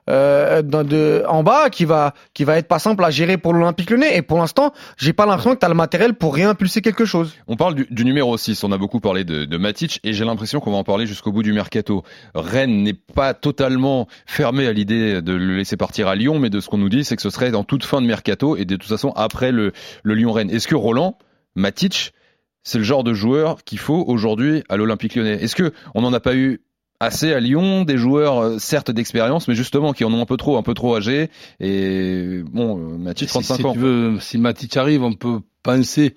euh, 0.09 1.23
en 1.27 1.44
bas 1.44 1.69
qui 1.69 1.85
va 1.85 2.13
qui 2.33 2.44
va 2.44 2.57
être 2.57 2.67
pas 2.67 2.79
simple 2.79 3.03
à 3.03 3.09
gérer 3.09 3.38
pour 3.38 3.53
l'Olympique 3.53 3.89
Lyonnais. 3.89 4.17
Et 4.17 4.21
pour 4.21 4.39
l'instant, 4.39 4.73
j'ai 4.97 5.13
pas 5.13 5.25
l'impression 5.25 5.53
que 5.53 5.59
tu 5.59 5.65
as 5.65 5.69
le 5.69 5.75
matériel 5.75 6.13
pour 6.13 6.35
réimpulser 6.35 6.81
quelque 6.81 7.05
chose. 7.05 7.33
On 7.47 7.55
parle 7.55 7.75
du, 7.75 8.05
numéro 8.05 8.38
6, 8.38 8.63
on 8.63 8.71
a 8.71 8.77
beaucoup 8.77 9.00
parlé 9.00 9.23
de, 9.23 9.57
Matic 9.57 10.00
et 10.03 10.13
j'ai 10.13 10.25
l'impression 10.25 10.59
qu'on 10.59 10.71
va 10.71 10.77
en 10.77 10.83
parler 10.83 11.05
jusqu'au 11.05 11.31
bout 11.31 11.44
du 11.44 11.53
mercato. 11.53 12.03
Rennes 12.35 12.83
n'est 12.83 12.94
pas 12.94 13.33
totalement 13.33 14.07
fermé 14.25 14.67
à 14.67 14.73
l'idée 14.73 15.21
de 15.21 15.33
le 15.33 15.55
laisser 15.57 15.77
partir 15.77 16.07
à 16.07 16.15
Lyon, 16.15 16.39
mais 16.39 16.49
de 16.49 16.59
ce 16.59 16.67
qu'on 16.69 16.77
nous 16.77 16.89
dit, 16.89 17.03
c'est 17.03 17.15
que 17.15 17.21
ce 17.21 17.29
serait 17.29 17.51
dans 17.51 17.63
toute 17.63 17.85
fin 17.85 18.01
de 18.01 18.07
mercato 18.07 18.57
et 18.57 18.65
de 18.65 18.75
toute 18.75 18.89
façon 18.89 19.13
après 19.15 19.51
le, 19.51 19.71
le 20.03 20.15
Lyon-Rennes. 20.15 20.49
Est-ce 20.49 20.67
que 20.67 20.75
Roland, 20.75 21.17
Matic, 21.56 22.13
c'est 22.63 22.77
le 22.77 22.83
genre 22.83 23.03
de 23.03 23.13
joueur 23.13 23.63
qu'il 23.63 23.79
faut 23.79 24.03
aujourd'hui 24.07 24.63
à 24.69 24.77
l'Olympique 24.77 25.15
lyonnais? 25.15 25.41
Est-ce 25.41 25.56
que 25.56 25.73
on 25.95 26.01
n'en 26.01 26.13
a 26.13 26.19
pas 26.19 26.35
eu 26.35 26.61
assez 27.03 27.33
à 27.33 27.39
Lyon, 27.39 27.83
des 27.85 27.97
joueurs 27.97 28.39
euh, 28.39 28.57
certes 28.59 28.91
d'expérience, 28.91 29.47
mais 29.47 29.55
justement 29.55 29.94
qui 29.94 30.03
en 30.05 30.13
ont 30.13 30.21
un 30.21 30.25
peu 30.25 30.38
trop, 30.38 30.57
un 30.57 30.63
peu 30.63 30.73
trop 30.73 30.95
âgés 30.95 31.29
et 31.59 32.41
bon, 32.51 32.77
euh, 32.77 32.97
Matic 32.97 33.29
Si, 33.29 33.33
35 33.33 33.55
si 33.57 33.65
ans. 33.65 33.73
tu 33.73 33.79
veux, 33.79 34.17
si 34.19 34.38
Matic 34.38 34.75
arrive, 34.77 35.03
on 35.03 35.13
peut 35.13 35.39
penser 35.63 36.15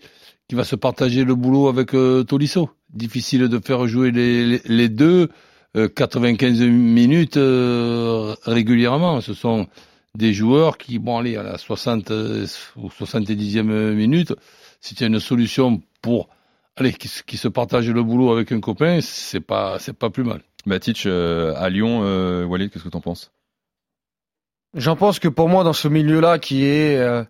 qu'il 0.48 0.56
va 0.56 0.64
se 0.64 0.76
partager 0.76 1.24
le 1.24 1.34
boulot 1.34 1.68
avec 1.68 1.94
euh, 1.94 2.22
Tolisso. 2.24 2.70
Difficile 2.92 3.48
de 3.48 3.58
faire 3.64 3.86
jouer 3.86 4.10
les, 4.12 4.46
les, 4.46 4.60
les 4.64 4.88
deux 4.88 5.28
euh, 5.76 5.88
95 5.88 6.60
minutes 6.62 7.36
euh, 7.36 8.34
régulièrement. 8.44 9.20
Ce 9.20 9.34
sont 9.34 9.66
des 10.14 10.32
joueurs 10.32 10.78
qui, 10.78 10.99
bon, 10.99 11.18
allez, 11.18 11.37
à 11.37 11.42
la 11.42 11.58
60 11.58 12.11
euh, 12.11 12.46
ou 12.76 12.88
70e 12.88 13.92
minute, 13.92 14.32
si 14.80 14.94
tu 14.94 15.04
as 15.04 15.08
une 15.08 15.20
solution 15.20 15.82
pour, 16.00 16.28
allez, 16.76 16.92
qui, 16.92 17.08
se- 17.08 17.22
qui 17.22 17.37
se 17.37 17.49
partage 17.49 17.90
le 17.90 18.02
boulot 18.02 18.32
avec 18.32 18.52
un 18.52 18.61
copain, 18.61 19.00
c'est 19.02 19.40
pas, 19.40 19.78
c'est 19.78 19.92
pas 19.99 20.08
plus 20.11 20.25
mal. 20.25 20.40
Matic 20.66 21.06
euh, 21.06 21.54
à 21.56 21.70
Lyon, 21.70 22.00
euh, 22.02 22.44
Walid, 22.44 22.70
qu'est-ce 22.70 22.85
que 22.85 22.88
t'en 22.88 23.00
penses? 23.00 23.30
J'en 24.75 24.96
pense 24.96 25.18
que 25.18 25.28
pour 25.28 25.49
moi, 25.49 25.64
dans 25.64 25.73
ce 25.73 25.88
milieu-là, 25.88 26.38
qui 26.38 26.64
est 26.66 26.99
euh, 26.99 27.25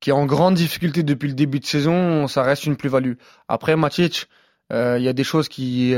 qui 0.00 0.10
est 0.10 0.14
en 0.14 0.26
grande 0.26 0.54
difficulté 0.54 1.02
depuis 1.04 1.28
le 1.28 1.34
début 1.34 1.60
de 1.60 1.66
saison, 1.66 2.26
ça 2.26 2.42
reste 2.42 2.66
une 2.66 2.76
plus-value. 2.76 3.12
Après, 3.46 3.76
Matic, 3.76 4.26
il 4.70 5.02
y 5.02 5.08
a 5.08 5.12
des 5.12 5.24
choses 5.24 5.48
qui 5.48 5.94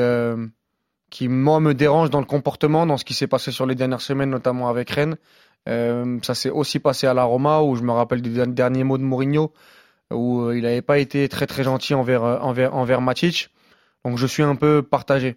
qui 1.10 1.28
moi 1.28 1.60
me 1.60 1.72
dérangent 1.72 2.10
dans 2.10 2.18
le 2.18 2.26
comportement, 2.26 2.84
dans 2.84 2.98
ce 2.98 3.04
qui 3.04 3.14
s'est 3.14 3.28
passé 3.28 3.52
sur 3.52 3.64
les 3.66 3.76
dernières 3.76 4.02
semaines, 4.02 4.30
notamment 4.30 4.68
avec 4.68 4.90
Rennes. 4.90 5.16
Ça 5.66 6.34
s'est 6.34 6.50
aussi 6.50 6.80
passé 6.80 7.06
à 7.06 7.14
la 7.14 7.24
Roma, 7.24 7.62
où 7.62 7.76
je 7.76 7.82
me 7.82 7.92
rappelle 7.92 8.20
des 8.20 8.30
der- 8.30 8.48
derniers 8.48 8.84
mots 8.84 8.98
de 8.98 9.04
Mourinho, 9.04 9.54
où 10.12 10.50
il 10.50 10.62
n'avait 10.64 10.82
pas 10.82 10.98
été 10.98 11.26
très 11.30 11.46
très 11.46 11.62
gentil 11.62 11.94
envers 11.94 12.24
envers 12.24 12.74
envers 12.74 13.00
Matic. 13.00 13.48
Donc 14.04 14.18
je 14.18 14.26
suis 14.26 14.42
un 14.42 14.56
peu 14.56 14.82
partagé. 14.82 15.36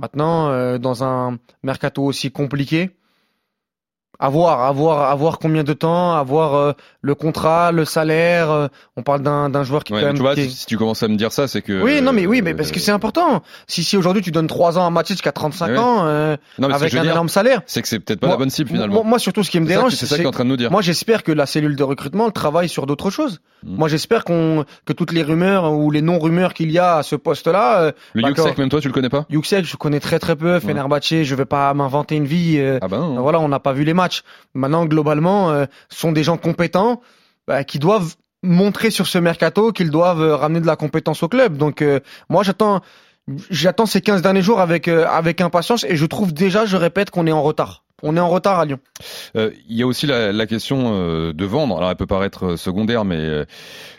Maintenant, 0.00 0.48
euh, 0.48 0.78
dans 0.78 1.04
un 1.04 1.38
mercato 1.62 2.02
aussi 2.02 2.32
compliqué, 2.32 2.90
à 4.20 4.28
voir, 4.28 4.60
à 4.62 4.70
voir, 4.72 5.10
à 5.10 5.14
voir 5.14 5.38
combien 5.38 5.64
de 5.64 5.72
temps, 5.72 6.12
à 6.14 6.22
voir 6.22 6.54
euh, 6.54 6.72
le 7.00 7.14
contrat, 7.14 7.72
le 7.72 7.84
salaire. 7.84 8.50
euh, 8.50 8.68
on 8.96 9.02
parle 9.02 9.22
d'un 9.22 9.48
d'un 9.48 9.62
joueur 9.64 9.82
qui 9.82 9.92
Ouais, 9.94 10.00
quand 10.00 10.06
même. 10.08 10.16
Tu 10.16 10.20
vois, 10.22 10.34
qui 10.34 10.42
est- 10.42 10.48
si, 10.50 10.66
tu 10.66 10.76
commences 10.76 11.02
à 11.02 11.08
me 11.08 11.16
dire 11.16 11.32
ça, 11.32 11.48
c'est 11.48 11.62
que. 11.62 11.82
Oui, 11.82 12.02
non, 12.02 12.12
mais 12.12 12.26
oui, 12.26 12.42
mais 12.42 12.52
euh, 12.52 12.56
parce 12.56 12.70
que 12.70 12.78
c'est 12.78 12.92
important. 12.92 13.42
Si 13.66 13.82
si 13.82 13.96
aujourd'hui 13.96 14.22
tu 14.22 14.30
donnes 14.30 14.46
3 14.46 14.78
ans 14.78 14.86
à 14.86 14.90
Matic 14.90 15.20
qui 15.22 15.28
a 15.28 15.32
35 15.32 15.68
Ouais. 15.70 15.78
ans, 15.78 16.04
euh, 16.06 16.36
Non, 16.58 16.68
mais 16.68 16.74
que 16.74 16.80
avec 16.80 16.94
un 16.94 17.02
dire, 17.02 17.12
énorme 17.12 17.28
salaire. 17.30 17.62
c'est 17.66 17.80
que 17.82 17.88
c'est 17.88 17.98
peut-être 17.98 18.20
pas 18.20 18.26
Moi- 18.26 18.36
la 18.36 18.38
bonne 18.38 18.50
cible 18.50 18.68
finalement. 18.70 19.02
moi, 19.04 19.18
surtout, 19.18 19.42
ce 19.42 19.50
qui 19.50 19.58
me 19.58 19.66
dérange, 19.66 19.92
que- 19.92 19.96
c'est 19.96 20.06
ça 20.06 20.16
qu'il 20.16 20.24
est 20.24 20.28
en 20.28 20.32
train 20.32 20.44
de 20.44 20.50
nous 20.50 20.56
dire. 20.56 20.70
Moi, 20.70 20.82
j'espère 20.82 21.22
que 21.22 21.32
la 21.32 21.46
cellule 21.46 21.74
de 21.76 21.82
recrutement 21.82 22.30
travaille 22.30 22.68
sur 22.68 22.84
d'autres 22.86 23.10
choses. 23.10 23.40
Mm. 23.64 23.76
Moi, 23.76 23.88
j'espère 23.88 24.24
qu'on 24.24 24.64
que 24.84 24.92
toutes 24.92 25.12
les 25.12 25.22
rumeurs 25.22 25.72
ou 25.72 25.90
les 25.90 26.02
non-rumeurs 26.02 26.52
qu'il 26.54 26.70
y 26.70 26.78
a 26.78 26.96
à 26.96 27.02
ce 27.02 27.16
poste-là, 27.16 27.80
euh, 27.82 27.92
le. 28.14 28.28
Yuxek, 28.28 28.58
même 28.58 28.68
toi, 28.68 28.80
tu 28.80 28.88
le 28.88 28.94
connais 28.94 29.08
pas? 29.08 29.24
Yuxek, 29.30 29.64
je 29.64 29.76
connais 29.76 30.00
très 30.00 30.18
très 30.18 30.36
peu. 30.36 30.60
Fenerbahçe, 30.60 31.22
je 31.22 31.34
vais 31.34 31.44
pas 31.46 31.72
m'inventer 31.74 32.16
une 32.16 32.26
vie. 32.26 32.56
euh, 32.58 32.78
Ah 32.82 32.88
bah 32.88 32.98
non. 32.98 33.20
voilà, 33.22 33.40
on 33.40 33.48
n'a 33.48 33.60
pas 33.60 33.72
vu 33.72 33.84
les 33.84 33.94
matchs. 33.94 34.09
Maintenant, 34.54 34.86
globalement, 34.86 35.50
euh, 35.50 35.66
sont 35.88 36.12
des 36.12 36.22
gens 36.22 36.36
compétents 36.36 37.00
bah, 37.46 37.64
qui 37.64 37.78
doivent 37.78 38.14
montrer 38.42 38.90
sur 38.90 39.06
ce 39.06 39.18
mercato 39.18 39.72
qu'ils 39.72 39.90
doivent 39.90 40.22
euh, 40.22 40.36
ramener 40.36 40.60
de 40.60 40.66
la 40.66 40.76
compétence 40.76 41.22
au 41.22 41.28
club. 41.28 41.56
Donc, 41.56 41.82
euh, 41.82 42.00
moi, 42.28 42.42
j'attends. 42.42 42.80
Ces 43.86 44.00
15 44.00 44.22
derniers 44.22 44.42
jours 44.42 44.60
avec, 44.60 44.88
euh, 44.88 45.06
impatience 45.40 45.84
et 45.84 45.94
je 45.94 46.06
trouve 46.06 46.32
déjà, 46.32 46.66
je 46.66 46.76
répète, 46.76 47.10
qu'on 47.10 47.26
est 47.26 47.32
en 47.32 47.42
retard. 47.42 47.84
On 48.02 48.16
est 48.16 48.20
en 48.20 48.28
retard 48.28 48.58
à 48.58 48.64
Lyon. 48.64 48.80
Euh, 49.36 49.50
Il 49.68 49.76
y 49.76 49.82
a 49.82 49.86
aussi 49.86 50.06
la, 50.06 50.46
question 50.46 50.94
euh, 50.94 51.32
de 51.32 51.44
vendre. 51.44 51.76
Alors, 51.76 51.90
elle 51.90 51.96
peut 51.96 52.06
paraître 52.06 52.52
euh, 52.52 52.56
secondaire, 52.56 53.04
mais 53.04 53.18
euh, 53.18 53.44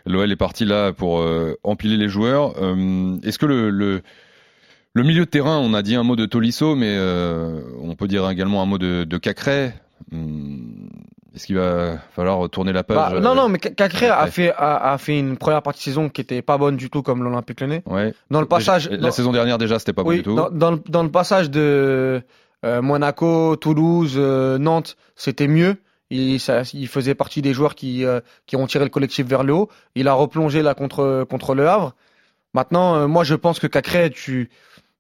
l'OL 0.06 0.32
est 0.32 0.36
parti 0.36 0.66
là 0.66 0.92
pour 0.92 1.22
euh, 1.22 1.56
empiler 1.64 1.98
les 1.98 2.10
joueurs. 2.10 2.56
Euh, 2.62 3.18
Est-ce 3.24 3.40
que 3.40 3.46
le, 3.46 3.70
le, 3.70 5.04
milieu 5.04 5.26
de 5.26 5.30
terrain, 5.30 5.60
on 5.60 5.74
a 5.74 5.82
dit 5.82 5.96
un 5.96 6.04
mot 6.04 6.16
de 6.16 6.26
Tolisso, 6.26 6.76
mais 6.76 6.96
euh, 6.98 7.62
on 7.82 7.96
peut 7.96 8.08
dire 8.08 8.30
également 8.30 8.62
un 8.62 8.66
mot 8.66 8.78
de, 8.78 9.04
de 9.04 9.18
Cacré. 9.18 9.72
Hum, 10.14 10.90
Est-ce 11.34 11.46
qu'il 11.46 11.56
va 11.58 11.98
falloir 12.14 12.50
tourner 12.50 12.74
la 12.74 12.84
page 12.84 12.98
Bah, 12.98 13.20
non, 13.22 13.32
euh, 13.32 13.36
non, 13.36 13.50
mais 13.50 13.60
Cacré 13.60 14.08
a 14.08 14.28
fait, 14.28 14.52
a, 14.52 14.92
a 14.94 14.98
fait 14.98 15.18
une 15.18 15.38
première 15.38 15.62
partie 15.62 15.80
de 15.80 15.84
saison 15.86 16.10
qui 16.10 16.20
était 16.22 16.42
pas 16.42 16.58
bonne 16.58 16.76
du 16.76 16.90
tout 16.90 17.02
comme 17.02 17.24
l'Olympique 17.24 17.62
Lyonnais. 17.62 17.84
Ouais. 17.86 18.14
Dans 18.30 18.42
le 18.42 18.48
passage, 18.48 18.90
La 18.90 18.98
dans- 18.98 19.12
saison 19.12 19.32
dernière 19.32 19.58
déjà, 19.58 19.80
c'était 19.80 19.94
pas 19.94 20.04
bon 20.04 20.10
oui, 20.10 20.18
du 20.18 20.24
tout. 20.24 20.36
dans, 20.36 20.50
dans, 20.50 20.72
le, 20.72 20.82
dans 20.90 21.04
le 21.04 21.12
passage 21.12 21.50
de 21.50 22.22
euh, 22.66 22.82
Monaco, 22.82 23.56
Toulouse, 23.56 24.16
euh, 24.18 24.58
Nantes, 24.58 24.98
c'était 25.16 25.48
mieux. 25.48 25.78
Il, 26.10 26.42
ça, 26.42 26.64
il 26.74 26.90
faisait 26.90 27.16
partie 27.16 27.42
des 27.42 27.54
joueurs 27.54 27.74
qui, 27.76 28.04
euh, 28.04 28.20
qui 28.46 28.58
ont 28.58 28.68
tiré 28.68 28.84
le 28.84 28.90
collectif 28.90 29.26
vers 29.26 29.44
le 29.46 29.54
haut. 29.54 29.70
Il 29.96 30.10
a 30.10 30.14
replongé 30.14 30.62
là 30.62 30.74
contre, 30.74 31.26
contre 31.30 31.56
le 31.56 31.70
Havre. 31.70 31.96
Maintenant, 32.54 33.08
moi, 33.08 33.24
je 33.24 33.36
pense 33.36 33.60
que 33.62 33.68
Cacré, 33.68 34.10
tu, 34.10 34.50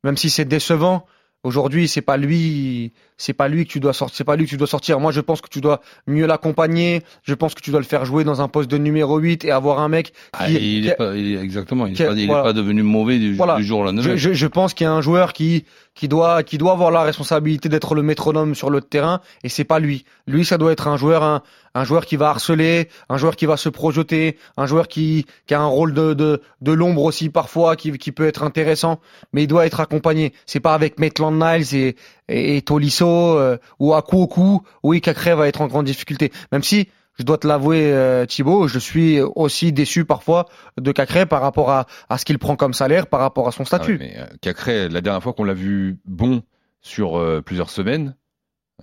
même 0.05 0.15
si 0.15 0.29
c'est 0.29 0.45
décevant, 0.45 1.05
aujourd'hui, 1.43 1.87
c'est 1.87 2.01
pas 2.01 2.17
lui, 2.17 2.91
c'est 3.17 3.33
pas 3.33 3.47
lui 3.47 3.65
que 3.65 3.71
tu 3.71 3.79
dois 3.79 3.93
sortir, 3.93 4.15
c'est 4.17 4.23
pas 4.23 4.35
lui 4.35 4.45
que 4.45 4.49
tu 4.49 4.57
dois 4.57 4.67
sortir. 4.67 4.99
Moi, 4.99 5.11
je 5.11 5.21
pense 5.21 5.41
que 5.41 5.49
tu 5.49 5.61
dois 5.61 5.81
mieux 6.07 6.25
l'accompagner. 6.27 7.01
Je 7.23 7.33
pense 7.33 7.53
que 7.55 7.61
tu 7.61 7.71
dois 7.71 7.79
le 7.79 7.85
faire 7.85 8.05
jouer 8.05 8.23
dans 8.23 8.41
un 8.41 8.47
poste 8.47 8.69
de 8.69 8.77
numéro 8.77 9.17
8 9.17 9.45
et 9.45 9.51
avoir 9.51 9.79
un 9.79 9.89
mec 9.89 10.07
qui, 10.11 10.13
Ah, 10.33 10.49
il 10.49 10.87
est 10.87 10.95
pas, 10.95 11.15
il 11.15 11.33
est- 11.35 11.41
exactement, 11.41 11.87
il 11.87 11.93
qui- 11.93 12.03
est 12.03 12.07
pas, 12.07 12.13
voilà. 12.41 12.53
devenu 12.53 12.83
mauvais 12.83 13.17
du, 13.19 13.35
Voilà. 13.35 13.55
du 13.55 13.63
jour 13.63 13.79
au 13.79 13.83
lendemain. 13.83 14.01
Je, 14.03 14.15
je, 14.15 14.33
je 14.33 14.47
pense 14.47 14.73
qu'il 14.73 14.85
y 14.85 14.87
a 14.87 14.93
un 14.93 15.01
joueur 15.01 15.33
qui 15.33 15.65
qui 15.93 16.07
doit 16.07 16.41
qui 16.43 16.57
doit 16.57 16.71
avoir 16.71 16.89
la 16.89 17.01
responsabilité 17.03 17.67
d'être 17.67 17.95
le 17.95 18.01
métronome 18.01 18.55
sur 18.55 18.69
le 18.69 18.79
terrain 18.81 19.19
et 19.43 19.49
c'est 19.49 19.65
pas 19.65 19.79
lui. 19.79 20.05
Lui, 20.25 20.45
ça 20.45 20.57
doit 20.57 20.71
être 20.71 20.87
un 20.87 20.95
joueur 20.95 21.21
un, 21.23 21.41
un 21.73 21.83
joueur 21.83 22.05
qui 22.05 22.15
va 22.15 22.29
harceler, 22.29 22.89
un 23.09 23.17
joueur 23.17 23.35
qui 23.35 23.45
va 23.45 23.57
se 23.57 23.69
projeter, 23.69 24.37
un 24.57 24.65
joueur 24.65 24.87
qui 24.87 25.25
qui 25.47 25.53
a 25.53 25.61
un 25.61 25.65
rôle 25.65 25.93
de 25.93 26.13
de, 26.13 26.41
de 26.61 26.71
l'ombre 26.71 27.03
aussi 27.03 27.29
parfois 27.29 27.75
qui 27.75 27.91
qui 27.97 28.11
peut 28.11 28.27
être 28.27 28.43
intéressant, 28.43 28.99
mais 29.33 29.43
il 29.43 29.47
doit 29.47 29.65
être 29.65 29.79
accompagné. 29.79 30.33
C'est 30.45 30.59
pas 30.59 30.73
avec 30.73 30.99
Maitland 30.99 31.35
Niles 31.35 31.75
et 31.75 31.95
et, 32.29 32.57
et 32.57 32.61
Tolisso 32.61 33.07
euh, 33.07 33.57
ou 33.79 33.93
Akuoku, 33.93 34.61
oui 34.83 35.01
Cacré 35.01 35.35
va 35.35 35.47
être 35.47 35.61
en 35.61 35.67
grande 35.67 35.85
difficulté. 35.85 36.31
Même 36.51 36.63
si 36.63 36.87
je 37.19 37.23
dois 37.23 37.37
te 37.37 37.45
l'avouer, 37.45 37.91
euh, 37.91 38.25
Thibaut, 38.25 38.67
je 38.69 38.79
suis 38.79 39.19
aussi 39.19 39.73
déçu 39.73 40.05
parfois 40.05 40.45
de 40.79 40.91
Cacré 40.93 41.25
par 41.25 41.41
rapport 41.41 41.69
à, 41.69 41.85
à 42.09 42.17
ce 42.17 42.23
qu'il 42.25 42.39
prend 42.39 42.55
comme 42.55 42.73
salaire, 42.73 43.07
par 43.07 43.19
rapport 43.19 43.47
à 43.49 43.51
son 43.51 43.63
Ah 43.63 43.65
statut. 43.65 43.91
ouais, 43.93 43.97
mais 43.99 44.13
euh, 44.17 44.25
Cacré, 44.41 44.87
la 44.87 45.01
dernière 45.01 45.21
fois 45.21 45.33
qu'on 45.33 45.43
l'a 45.43 45.53
vu 45.53 45.99
bon 46.05 46.41
sur 46.81 47.17
euh, 47.19 47.41
plusieurs 47.41 47.69
semaines. 47.69 48.15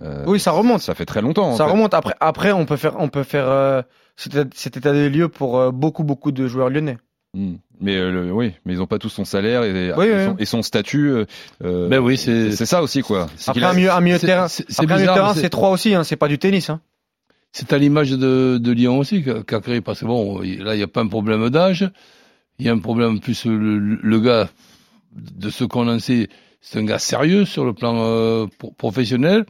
Euh, 0.01 0.23
Oui, 0.27 0.39
ça 0.39 0.51
remonte. 0.51 0.81
Ça 0.81 0.95
fait 0.95 1.05
très 1.05 1.21
longtemps. 1.21 1.49
en 1.51 1.55
Ça 1.55 1.65
fait. 1.65 1.71
remonte. 1.71 1.93
Après, 1.93 2.15
après, 2.19 2.51
on 2.51 2.65
peut 2.65 2.77
faire, 2.77 2.95
on 2.99 3.09
peut 3.09 3.23
faire 3.23 3.47
euh, 3.49 3.81
cet 4.15 4.33
état- 4.35 4.49
cet 4.55 4.77
état 4.77 4.93
des 4.93 5.09
lieux 5.09 5.29
pour 5.29 5.59
euh, 5.59 5.71
beaucoup, 5.71 6.03
beaucoup 6.03 6.31
de 6.31 6.47
joueurs 6.47 6.69
lyonnais. 6.69 6.97
Hmm. 7.33 7.55
Mais 7.79 7.95
euh, 7.95 8.11
le- 8.11 8.31
oui, 8.33 8.53
mais 8.65 8.73
ils 8.73 8.81
ont 8.81 8.87
pas 8.87 8.97
tous 8.99 9.09
son 9.09 9.23
salaire 9.23 9.63
et, 9.63 9.93
Oui, 9.95 10.05
et 10.07 10.11
oui. 10.15 10.25
son, 10.25 10.35
et 10.37 10.45
son 10.45 10.61
statut. 10.63 11.13
Ben 11.61 11.99
oui, 11.99 12.17
c'est- 12.17 12.51
c'est 12.51 12.65
ça 12.65 12.81
aussi 12.81 13.01
quoi. 13.01 13.27
Après, 13.47 13.63
a- 13.63 13.69
un 13.69 13.73
milieu, 13.73 13.91
un 13.91 14.01
milieu 14.01 14.17
terrain, 14.19 14.47
c'est- 14.47 14.65
c'est 14.67 14.81
après, 14.81 14.95
un 14.95 14.97
milieu 14.97 15.07
de 15.07 15.11
bizarre, 15.11 15.15
terrain, 15.15 15.33
mais 15.35 15.41
c'est 15.41 15.49
trois 15.49 15.69
aussi. 15.69 15.93
Hein, 15.93 16.03
c'est 16.03 16.15
pas 16.17 16.27
du 16.27 16.37
tennis. 16.39 16.69
Hein. 16.69 16.81
C'est 17.51 17.71
à 17.73 17.77
l'image 17.77 18.11
de, 18.11 18.57
de 18.61 18.71
Lyon 18.71 18.97
aussi, 18.99 19.23
que- 19.23 19.41
Cacré, 19.41 19.81
parce 19.81 20.01
que 20.01 20.05
bon, 20.05 20.39
là, 20.41 20.73
il 20.75 20.77
n'y 20.77 20.83
a 20.83 20.87
pas 20.87 21.01
un 21.01 21.07
problème 21.07 21.49
d'âge. 21.49 21.89
Il 22.59 22.65
y 22.65 22.69
a 22.69 22.73
un 22.73 22.79
problème 22.79 23.19
plus 23.19 23.45
le, 23.45 23.77
le 23.79 24.19
gars, 24.19 24.49
de 25.15 25.49
ce 25.49 25.63
qu'on 25.63 25.87
en 25.87 25.99
sait, 25.99 26.27
c'est 26.61 26.79
un 26.79 26.83
gars 26.83 26.99
sérieux 26.99 27.45
sur 27.45 27.63
le 27.63 27.73
plan 27.73 27.95
euh, 27.97 28.45
pro- 28.57 28.71
professionnel. 28.71 29.45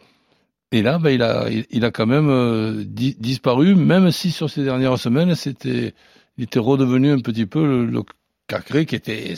Et 0.72 0.82
là, 0.84 1.00
ben, 1.00 1.10
il 1.10 1.24
a, 1.24 1.50
il, 1.50 1.66
il 1.72 1.84
a 1.86 1.92
quand 1.92 2.06
même 2.06 2.30
euh, 2.30 2.84
di- 2.86 3.16
disparu, 3.20 3.74
même 3.76 4.12
si 4.12 4.32
sur 4.32 4.50
ces 4.50 4.64
dernières 4.64 4.98
semaines, 5.00 5.34
c'était, 5.36 5.94
il 6.38 6.44
était 6.44 6.60
redevenu 6.60 7.12
un 7.12 7.20
petit 7.20 7.46
peu 7.48 7.66
le, 7.66 7.86
le 7.86 8.02
Cacré 8.48 8.86
qui 8.86 8.96
était, 8.96 9.34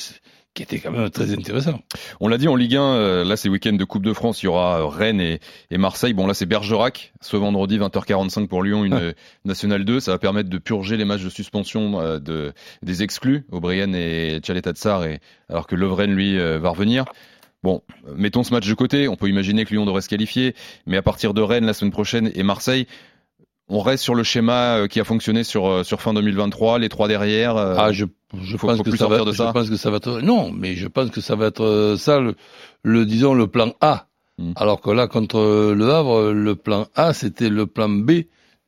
qui 0.54 0.64
était 0.64 0.80
quand 0.80 0.92
même 0.92 1.10
très 1.10 1.32
intéressant. 1.34 1.80
On 2.20 2.28
l'a 2.28 2.38
dit 2.38 2.48
en 2.50 2.56
Ligue 2.56 2.76
1, 2.76 2.82
euh, 2.82 3.24
là 3.24 3.38
c'est 3.38 3.48
week-end 3.50 3.74
de 3.74 3.84
Coupe 3.86 4.04
de 4.06 4.12
France, 4.14 4.42
il 4.44 4.46
y 4.46 4.50
aura 4.50 4.80
euh, 4.82 4.86
Rennes 4.86 5.22
et, 5.22 5.40
et 5.70 5.78
Marseille. 5.78 6.14
Bon 6.14 6.28
là 6.28 6.34
c'est 6.34 6.46
Bergerac, 6.46 7.14
ce 7.22 7.38
vendredi 7.38 7.78
20h45 7.78 8.48
pour 8.48 8.62
Lyon, 8.64 8.84
une 8.86 8.94
euh, 8.94 9.12
Nationale 9.46 9.86
2. 9.86 10.00
Ça 10.02 10.12
va 10.12 10.18
permettre 10.18 10.50
de 10.50 10.58
purger 10.58 10.98
les 10.98 11.06
matchs 11.06 11.24
de 11.24 11.30
suspension 11.30 12.00
euh, 12.02 12.20
de, 12.20 12.54
des 12.84 13.04
exclus, 13.04 13.46
O'Brien 13.52 13.94
et 13.94 14.40
Tchaletatsar, 14.42 15.06
et 15.06 15.20
alors 15.50 15.68
que 15.68 15.76
Lovren 15.76 16.14
lui 16.14 16.38
euh, 16.38 16.60
va 16.60 16.70
revenir. 16.70 17.06
Bon, 17.64 17.82
mettons 18.16 18.44
ce 18.44 18.54
match 18.54 18.68
de 18.68 18.74
côté, 18.74 19.08
on 19.08 19.16
peut 19.16 19.30
imaginer 19.30 19.66
que 19.66 19.72
Lyon 19.72 19.86
devrait 19.86 20.02
se 20.02 20.10
qualifier, 20.10 20.56
mais 20.88 20.98
à 20.98 21.02
partir 21.04 21.34
de 21.36 21.42
Rennes 21.42 21.66
la 21.66 21.74
semaine 21.74 21.92
prochaine 21.92 22.32
et 22.34 22.42
Marseille, 22.44 22.88
on 23.70 23.80
reste 23.82 24.04
sur 24.04 24.16
le 24.16 24.24
schéma 24.24 24.78
euh, 24.78 24.88
qui 24.88 25.00
a 25.00 25.04
fonctionné 25.04 25.44
sur, 25.44 25.68
euh, 25.68 25.84
sur 25.84 26.02
fin 26.02 26.14
2023, 26.14 26.80
les 26.80 26.90
trois 26.90 27.08
derrière. 27.08 27.56
euh, 27.58 27.76
Ah, 27.78 27.92
je, 27.92 28.06
je 28.42 28.58
faut- 28.58 28.68
pense 28.68 28.78
faut 28.78 28.84
que 28.84 28.90
plus 28.90 28.98
ça 28.98 29.08
va, 29.08 29.24
de 29.24 29.32
ça. 29.32 29.48
je 29.48 29.52
pense 29.52 29.70
que 29.70 29.76
ça 29.78 29.92
va 29.92 29.98
être, 29.98 30.22
non, 30.22 30.52
mais 30.52 30.76
je 30.76 30.88
pense 30.88 31.12
que 31.12 31.22
ça 31.22 31.36
va 31.36 31.46
être 31.48 31.96
ça, 31.98 32.20
le, 32.20 32.36
le 32.84 33.06
disons, 33.06 33.34
le 33.36 33.46
plan 33.48 33.74
A. 33.80 34.08
Hmm. 34.40 34.54
Alors 34.56 34.82
que 34.82 34.90
là, 34.90 35.08
contre 35.08 35.74
le 35.76 35.90
Havre, 35.92 36.32
le 36.32 36.56
plan 36.56 36.88
A, 36.96 37.14
c'était 37.14 37.50
le 37.50 37.68
plan 37.68 37.90
B 37.90 38.12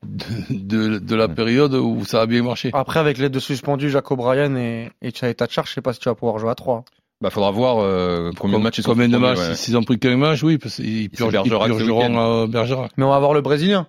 de, 0.06 0.26
de, 0.52 1.00
de 1.00 1.16
la 1.16 1.28
période 1.28 1.74
où 1.74 2.06
ça 2.06 2.22
a 2.22 2.26
bien 2.28 2.44
marché. 2.44 2.70
Après, 2.74 3.00
avec 3.00 3.18
les 3.18 3.30
deux 3.30 3.40
suspendus, 3.40 3.90
Jacob 3.90 4.20
Bryan 4.20 4.56
et, 4.56 4.90
et 5.02 5.10
Tchaï 5.12 5.34
Tachar, 5.34 5.66
je 5.66 5.74
sais 5.74 5.82
pas 5.82 5.94
si 5.94 6.00
tu 6.00 6.10
vas 6.10 6.16
pouvoir 6.16 6.38
jouer 6.40 6.52
à 6.52 6.56
trois. 6.56 6.86
Bah 7.24 7.30
faudra 7.30 7.50
voir 7.52 7.78
euh, 7.80 8.32
combien 8.38 8.60
de 8.60 8.64
matchs 8.64 8.80
ils 8.80 8.84
sont 8.84 8.92
Combien 8.92 9.08
de 9.08 9.18
matchs 9.18 9.40
ouais. 9.40 9.56
S'ils 9.56 9.78
ont 9.78 9.84
pris 9.84 9.98
qu'un 9.98 10.18
match, 10.18 10.44
oui, 10.44 10.58
parce 10.60 10.76
qu'ils 10.76 11.10
Bergerac 11.10 11.72
purgeront 11.72 12.48
Bergerac. 12.48 12.92
Mais 12.98 13.06
on 13.06 13.10
va 13.10 13.16
avoir 13.16 13.34
le 13.34 13.40
Brésilien. 13.42 13.88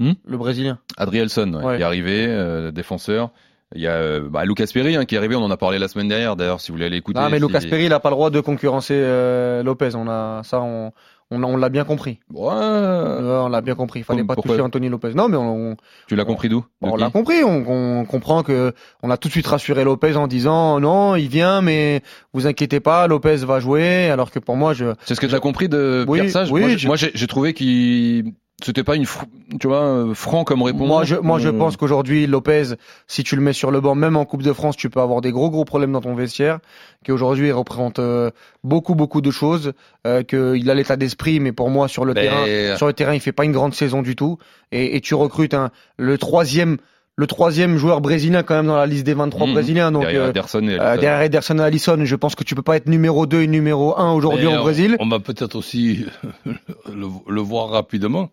Hmm 0.00 0.12
le 0.26 0.36
Brésilien. 0.38 0.78
Adrielson, 0.96 1.52
ouais, 1.54 1.64
Ouais. 1.64 1.76
qui 1.76 1.82
est 1.82 1.84
arrivé, 1.84 2.26
euh, 2.28 2.70
défenseur. 2.70 3.30
Il 3.74 3.82
y 3.82 3.86
a 3.86 3.92
euh, 3.92 4.28
bah, 4.30 4.44
Lucas 4.46 4.64
Perry 4.72 4.96
hein, 4.96 5.04
qui 5.04 5.14
est 5.14 5.18
arrivé, 5.18 5.36
on 5.36 5.42
en 5.42 5.50
a 5.50 5.56
parlé 5.58 5.78
la 5.78 5.88
semaine 5.88 6.08
dernière. 6.08 6.36
D'ailleurs, 6.36 6.60
si 6.60 6.68
vous 6.70 6.76
voulez 6.76 6.86
aller 6.86 6.96
écouter. 6.96 7.20
Ah, 7.22 7.28
mais 7.30 7.38
si- 7.38 7.46
Lucas 7.46 7.60
Perry, 7.68 7.84
il 7.84 7.92
a 7.92 8.00
pas 8.00 8.08
le 8.08 8.14
droit 8.14 8.30
de 8.30 8.40
concurrencer 8.40 8.94
euh, 8.96 9.62
Lopez. 9.62 9.90
On 9.94 10.08
a 10.08 10.42
ça, 10.44 10.62
on, 10.62 10.92
on, 11.30 11.42
on 11.44 11.56
l'a 11.56 11.68
bien 11.68 11.84
compris. 11.84 12.20
Ouais, 12.32 12.52
Euh, 12.52 13.40
on 13.42 13.48
l'a 13.48 13.60
bien 13.60 13.74
compris. 13.74 14.00
Il 14.00 14.04
fallait 14.04 14.24
pas 14.24 14.34
toucher 14.36 14.60
Anthony 14.60 14.88
Lopez. 14.88 15.12
Non, 15.14 15.28
mais 15.28 15.36
on, 15.36 15.72
on- 15.72 15.76
tu 16.06 16.16
l'as 16.16 16.24
compris 16.24 16.48
d'où 16.48 16.64
on 16.82 16.96
l'a 16.96 17.10
compris. 17.10 17.42
On, 17.44 17.64
on 18.00 18.04
comprend 18.04 18.42
que 18.42 18.72
on 19.02 19.10
a 19.10 19.16
tout 19.16 19.28
de 19.28 19.32
suite 19.32 19.46
rassuré 19.46 19.84
Lopez 19.84 20.16
en 20.16 20.26
disant 20.26 20.80
non, 20.80 21.16
il 21.16 21.28
vient, 21.28 21.60
mais 21.60 22.02
vous 22.32 22.46
inquiétez 22.46 22.80
pas, 22.80 23.06
Lopez 23.06 23.36
va 23.36 23.60
jouer. 23.60 24.10
Alors 24.10 24.30
que 24.30 24.38
pour 24.38 24.56
moi, 24.56 24.72
je 24.74 24.94
C'est 25.04 25.14
ce 25.14 25.20
que 25.20 25.26
tu 25.26 25.34
as 25.34 25.40
compris 25.40 25.68
de 25.68 26.04
Oui, 26.08 26.20
Pierre 26.20 26.32
Sage 26.32 26.50
oui, 26.50 26.76
Moi, 26.86 26.96
j'ai 26.96 27.26
trouvé 27.26 27.52
qu'il 27.54 28.32
c'était 28.62 28.82
pas 28.82 28.96
une 28.96 29.04
fr- 29.04 29.24
tu 29.60 29.68
vois 29.68 29.82
euh, 29.84 30.14
franc 30.14 30.42
comme 30.44 30.62
réponse. 30.62 30.86
Moi, 30.88 31.04
je, 31.04 31.14
moi, 31.16 31.38
je 31.38 31.48
Euh, 31.48 31.52
pense 31.52 31.76
qu'aujourd'hui, 31.76 32.26
Lopez, 32.26 32.74
si 33.06 33.22
tu 33.22 33.36
le 33.36 33.42
mets 33.42 33.52
sur 33.52 33.70
le 33.70 33.80
banc, 33.80 33.94
même 33.94 34.16
en 34.16 34.24
Coupe 34.24 34.42
de 34.42 34.52
France, 34.52 34.76
tu 34.76 34.90
peux 34.90 35.00
avoir 35.00 35.20
des 35.20 35.30
gros, 35.30 35.48
gros 35.50 35.64
problèmes 35.64 35.92
dans 35.92 36.00
ton 36.00 36.14
vestiaire. 36.14 36.58
Qu'aujourd'hui, 37.06 37.48
il 37.48 37.52
représente 37.52 37.98
euh, 38.00 38.30
beaucoup, 38.64 38.94
beaucoup 38.96 39.20
de 39.20 39.30
choses. 39.30 39.72
Euh, 40.06 40.22
qu'il 40.24 40.68
a 40.70 40.74
l'état 40.74 40.96
d'esprit, 40.96 41.38
mais 41.40 41.52
pour 41.52 41.70
moi, 41.70 41.86
sur 41.88 42.04
le 42.04 42.14
Ben, 42.14 42.22
terrain, 42.22 42.76
sur 42.76 42.86
le 42.88 42.92
terrain, 42.92 43.14
il 43.14 43.20
fait 43.20 43.32
pas 43.32 43.44
une 43.44 43.52
grande 43.52 43.74
saison 43.74 44.02
du 44.02 44.16
tout. 44.16 44.38
Et, 44.72 44.96
et 44.96 45.00
tu 45.00 45.14
recrutes 45.14 45.54
un, 45.54 45.70
le 45.96 46.18
troisième, 46.18 46.78
le 47.14 47.26
troisième 47.28 47.76
joueur 47.76 48.00
brésilien 48.00 48.42
quand 48.42 48.54
même 48.56 48.66
dans 48.66 48.76
la 48.76 48.86
liste 48.86 49.04
des 49.06 49.14
23 49.14 49.46
Mhm. 49.46 49.52
brésiliens. 49.52 49.92
Donc, 49.92 50.02
derrière 50.02 50.28
Ederson 50.28 50.62
et 50.66 50.72
euh, 50.74 50.80
Alisson. 50.80 51.00
derrière 51.00 51.22
Ederson 51.22 51.58
et 51.58 51.62
Alisson, 51.62 51.98
je 52.04 52.16
pense 52.16 52.34
que 52.34 52.42
tu 52.44 52.54
peux 52.56 52.62
pas 52.62 52.76
être 52.76 52.88
numéro 52.88 53.26
2 53.26 53.42
et 53.42 53.46
numéro 53.46 53.96
1 53.98 54.12
aujourd'hui 54.12 54.46
Mais 54.46 54.56
au 54.56 54.60
Brésil. 54.62 54.96
On 54.98 55.08
va 55.08 55.20
peut-être 55.20 55.54
aussi 55.54 56.04
le, 56.46 57.06
le 57.28 57.40
voir 57.40 57.68
rapidement. 57.70 58.30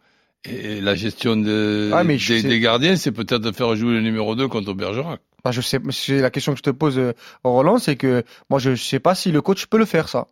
Et 0.50 0.82
la 0.82 0.96
gestion 0.96 1.36
de, 1.38 1.92
Ah, 1.94 2.04
mais 2.04 2.18
des, 2.18 2.60
gardiens, 2.60 2.96
c'est 2.96 3.12
peut-être 3.12 3.42
de 3.42 3.52
faire 3.52 3.76
jouer 3.76 3.94
le 3.94 4.02
numéro 4.02 4.36
2 4.36 4.48
contre 4.48 4.74
Bergerac. 4.74 5.20
Bah, 5.44 5.52
je 5.52 5.62
sais, 5.62 5.80
c'est 5.92 6.20
la 6.20 6.30
question 6.30 6.54
que 6.54 6.58
je 6.58 6.64
te 6.64 6.70
pose, 6.72 6.98
euh, 6.98 7.14
Roland, 7.44 7.78
c'est 7.78 7.96
que 7.96 8.24
moi, 8.50 8.60
je 8.60 8.76
sais 8.76 9.00
pas 9.00 9.16
si 9.16 9.32
le 9.32 9.42
coach 9.42 9.66
peut 9.68 9.78
le 9.78 9.86
faire, 9.86 10.10
ça. 10.10 10.28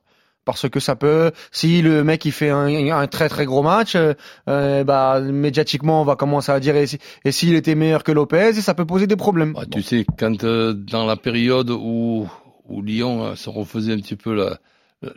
Parce 0.46 0.68
que 0.68 0.82
ça 0.82 0.96
peut, 0.98 1.32
si 1.54 1.82
le 1.82 2.04
mec 2.04 2.26
il 2.26 2.34
fait 2.34 2.50
un, 2.50 2.66
un 2.92 3.08
très 3.08 3.30
très 3.30 3.46
gros 3.46 3.64
match, 3.64 3.96
euh, 3.96 4.14
euh, 4.50 4.84
bah 4.84 5.22
médiatiquement 5.22 6.02
on 6.02 6.04
va 6.04 6.18
commencer 6.18 6.52
à 6.52 6.60
dire 6.60 6.76
et 6.76 6.86
si- 6.86 6.98
et 7.24 7.32
s'il 7.32 7.56
était 7.56 7.76
meilleur 7.76 8.04
que 8.04 8.12
Lopez, 8.12 8.52
ça 8.56 8.74
peut 8.74 8.84
poser 8.86 9.08
des 9.08 9.16
problèmes. 9.16 9.54
Bah, 9.54 9.64
Tu 9.72 9.82
sais, 9.82 10.06
quand 10.20 10.44
euh, 10.44 10.74
dans 10.74 11.06
la 11.06 11.16
période 11.16 11.70
où, 11.70 12.28
où 12.68 12.82
Lyon 12.82 13.24
euh, 13.24 13.36
se 13.36 13.50
refaisait 13.50 13.94
un 13.94 14.00
petit 14.00 14.18
peu 14.18 14.34
la, 14.36 14.60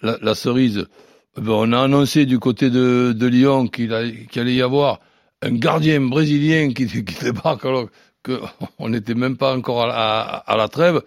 la, 0.00 0.17
la 0.23 0.35
cerise, 0.37 0.87
on 1.37 1.73
a 1.73 1.83
annoncé 1.83 2.26
du 2.26 2.38
côté 2.38 2.71
de, 2.71 3.26
Lyon 3.26 3.69
qu'il 3.69 3.93
allait 3.93 4.55
y 4.55 4.62
avoir 4.62 5.00
un 5.43 5.52
gardien 5.52 6.00
brésilien 6.00 6.73
qui, 6.73 6.87
débarque 6.87 7.64
alors 7.64 7.88
qu'on 8.25 8.88
n'était 8.88 9.14
même 9.14 9.37
pas 9.37 9.57
encore 9.57 9.85
à 9.90 10.57
la 10.57 10.69
trêve. 10.69 11.02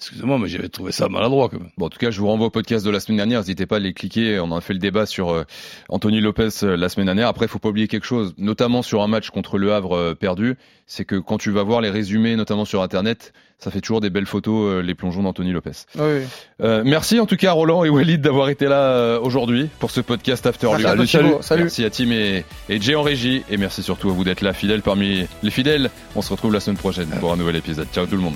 Excusez-moi, 0.00 0.38
mais 0.38 0.48
j'avais 0.48 0.70
trouvé 0.70 0.92
ça 0.92 1.10
maladroit 1.10 1.50
quand 1.50 1.58
même. 1.60 1.68
Bon, 1.76 1.84
en 1.84 1.88
tout 1.90 1.98
cas, 1.98 2.10
je 2.10 2.18
vous 2.20 2.26
renvoie 2.26 2.46
au 2.46 2.50
podcast 2.50 2.86
de 2.86 2.90
la 2.90 3.00
semaine 3.00 3.18
dernière. 3.18 3.40
N'hésitez 3.40 3.66
pas 3.66 3.76
à 3.76 3.80
les 3.80 3.92
cliquer. 3.92 4.40
On 4.40 4.50
a 4.56 4.62
fait 4.62 4.72
le 4.72 4.78
débat 4.78 5.04
sur 5.04 5.28
euh, 5.28 5.44
Anthony 5.90 6.22
Lopez 6.22 6.48
euh, 6.62 6.74
la 6.74 6.88
semaine 6.88 7.04
dernière. 7.04 7.28
Après, 7.28 7.44
il 7.44 7.50
faut 7.50 7.58
pas 7.58 7.68
oublier 7.68 7.86
quelque 7.86 8.06
chose, 8.06 8.32
notamment 8.38 8.80
sur 8.80 9.02
un 9.02 9.08
match 9.08 9.28
contre 9.28 9.58
Le 9.58 9.74
Havre 9.74 9.94
euh, 9.94 10.14
perdu. 10.14 10.56
C'est 10.86 11.04
que 11.04 11.16
quand 11.16 11.36
tu 11.36 11.50
vas 11.50 11.64
voir 11.64 11.82
les 11.82 11.90
résumés, 11.90 12.34
notamment 12.34 12.64
sur 12.64 12.82
Internet, 12.82 13.34
ça 13.58 13.70
fait 13.70 13.82
toujours 13.82 14.00
des 14.00 14.08
belles 14.08 14.24
photos, 14.24 14.82
les 14.82 14.94
plongeons 14.94 15.22
d'Anthony 15.22 15.52
Lopez. 15.52 15.84
Oui. 15.96 16.22
merci 16.58 17.20
en 17.20 17.26
tout 17.26 17.36
cas, 17.36 17.52
Roland 17.52 17.84
et 17.84 17.90
Walid, 17.90 18.22
d'avoir 18.22 18.48
été 18.48 18.66
là 18.66 19.18
aujourd'hui 19.20 19.68
pour 19.78 19.90
ce 19.90 20.00
podcast 20.00 20.46
After 20.46 20.68
Merci 20.68 20.86
à 20.86 20.94
Lyon. 20.94 21.04
toi, 21.04 21.20
Thibaut. 21.20 21.42
Salut. 21.42 21.62
Merci 21.64 21.84
à 21.84 21.90
Tim 21.90 22.10
et, 22.10 22.44
et 22.70 22.80
Jay 22.80 22.94
en 22.94 23.02
régie. 23.02 23.42
Et 23.50 23.58
merci 23.58 23.82
surtout 23.82 24.08
à 24.08 24.12
vous 24.12 24.24
d'être 24.24 24.40
là, 24.40 24.54
fidèles 24.54 24.82
parmi 24.82 25.26
les 25.42 25.50
fidèles. 25.50 25.90
On 26.16 26.22
se 26.22 26.32
retrouve 26.32 26.54
la 26.54 26.60
semaine 26.60 26.78
prochaine 26.78 27.08
pour 27.20 27.32
un 27.32 27.36
nouvel 27.36 27.56
épisode. 27.56 27.86
Ciao 27.92 28.06
tout 28.06 28.16
le 28.16 28.22
monde. 28.22 28.34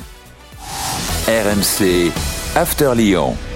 RMC 1.26 2.12
After 2.54 2.94
Lyon. 2.94 3.53